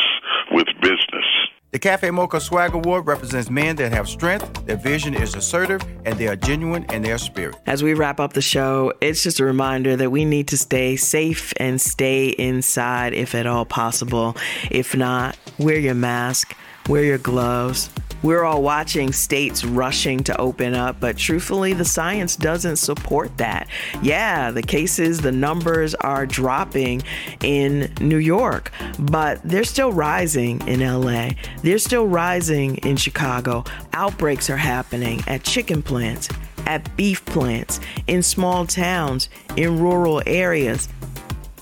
with 0.53 0.66
business. 0.81 1.25
The 1.73 1.79
Cafe 1.79 2.11
Mocha 2.11 2.40
Swag 2.40 2.75
Award 2.75 3.07
represents 3.07 3.49
men 3.49 3.77
that 3.77 3.93
have 3.93 4.09
strength, 4.09 4.66
their 4.66 4.77
vision 4.77 5.14
is 5.14 5.37
assertive, 5.37 5.81
and 6.05 6.19
they 6.19 6.27
are 6.27 6.35
genuine 6.35 6.85
in 6.90 7.03
their 7.03 7.16
spirit. 7.16 7.55
As 7.66 7.85
we 7.85 7.95
wrap 7.95 8.19
up 8.19 8.33
the 8.33 8.43
show, 8.43 8.93
it's 9.01 9.23
just 9.23 9.38
a 9.38 9.45
reminder 9.45 9.95
that 9.95 10.11
we 10.11 10.25
need 10.25 10.49
to 10.49 10.59
stay 10.59 10.97
safe 10.97 11.53
and 11.59 11.81
stay 11.81 12.31
inside 12.31 13.14
if 13.14 13.37
at 13.37 13.47
all 13.47 13.64
possible. 13.64 14.37
If 14.69 14.97
not, 14.97 15.38
wear 15.59 15.79
your 15.79 15.95
mask, 15.95 16.57
wear 16.88 17.05
your 17.05 17.19
gloves. 17.19 17.88
We're 18.22 18.44
all 18.44 18.62
watching 18.62 19.12
states 19.12 19.64
rushing 19.64 20.22
to 20.24 20.38
open 20.38 20.74
up, 20.74 21.00
but 21.00 21.16
truthfully, 21.16 21.72
the 21.72 21.87
science 21.87 22.37
doesn't 22.37 22.76
support 22.76 23.37
that. 23.38 23.66
Yeah, 24.02 24.50
the 24.50 24.62
cases, 24.62 25.20
the 25.20 25.33
numbers 25.33 25.94
are 25.94 26.26
dropping 26.26 27.02
in 27.42 27.92
New 28.00 28.18
York, 28.18 28.72
but 28.98 29.40
they're 29.42 29.64
still 29.64 29.92
rising 29.92 30.61
in 30.68 30.80
LA. 30.80 31.30
They're 31.62 31.78
still 31.78 32.06
rising 32.06 32.76
in 32.78 32.96
Chicago. 32.96 33.64
Outbreaks 33.94 34.50
are 34.50 34.59
happening 34.59 35.22
at 35.26 35.42
chicken 35.42 35.83
plants, 35.83 36.28
at 36.66 36.94
beef 36.96 37.24
plants, 37.24 37.80
in 38.06 38.22
small 38.22 38.66
towns, 38.66 39.30
in 39.56 39.80
rural 39.80 40.22
areas. 40.26 40.90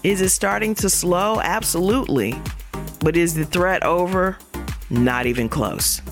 Is 0.03 0.21
it 0.21 0.31
starting 0.31 0.75
to 0.77 0.91
slow? 0.91 1.41
Absolutely. 1.41 2.41
But 3.01 3.17
is 3.17 3.35
the 3.35 3.45
threat 3.45 3.85
over? 3.85 4.39
Not 4.91 5.27
even 5.27 5.49
close. 5.49 6.03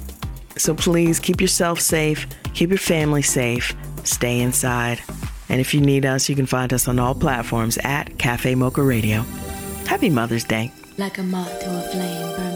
So 0.57 0.75
please 0.75 1.21
keep 1.21 1.41
yourself 1.41 1.81
safe, 1.81 2.27
keep 2.55 2.71
your 2.71 2.79
family 2.79 3.23
safe, 3.23 3.75
stay 4.05 4.41
inside. 4.41 5.01
And 5.49 5.61
if 5.61 5.75
you 5.75 5.81
need 5.81 6.05
us, 6.05 6.29
you 6.29 6.35
can 6.35 6.47
find 6.47 6.73
us 6.73 6.89
on 6.89 6.99
all 6.99 7.15
platforms 7.15 7.79
at 7.85 8.19
Cafe 8.19 8.55
Mocha 8.55 8.83
Radio. 8.83 9.23
Happy 9.87 10.11
Mother's 10.11 10.45
Day. 10.45 10.73
Like 10.99 11.19
a 11.19 11.23
moth 11.23 11.61
to 11.61 11.79
a 11.79 11.83
flame 11.93 12.56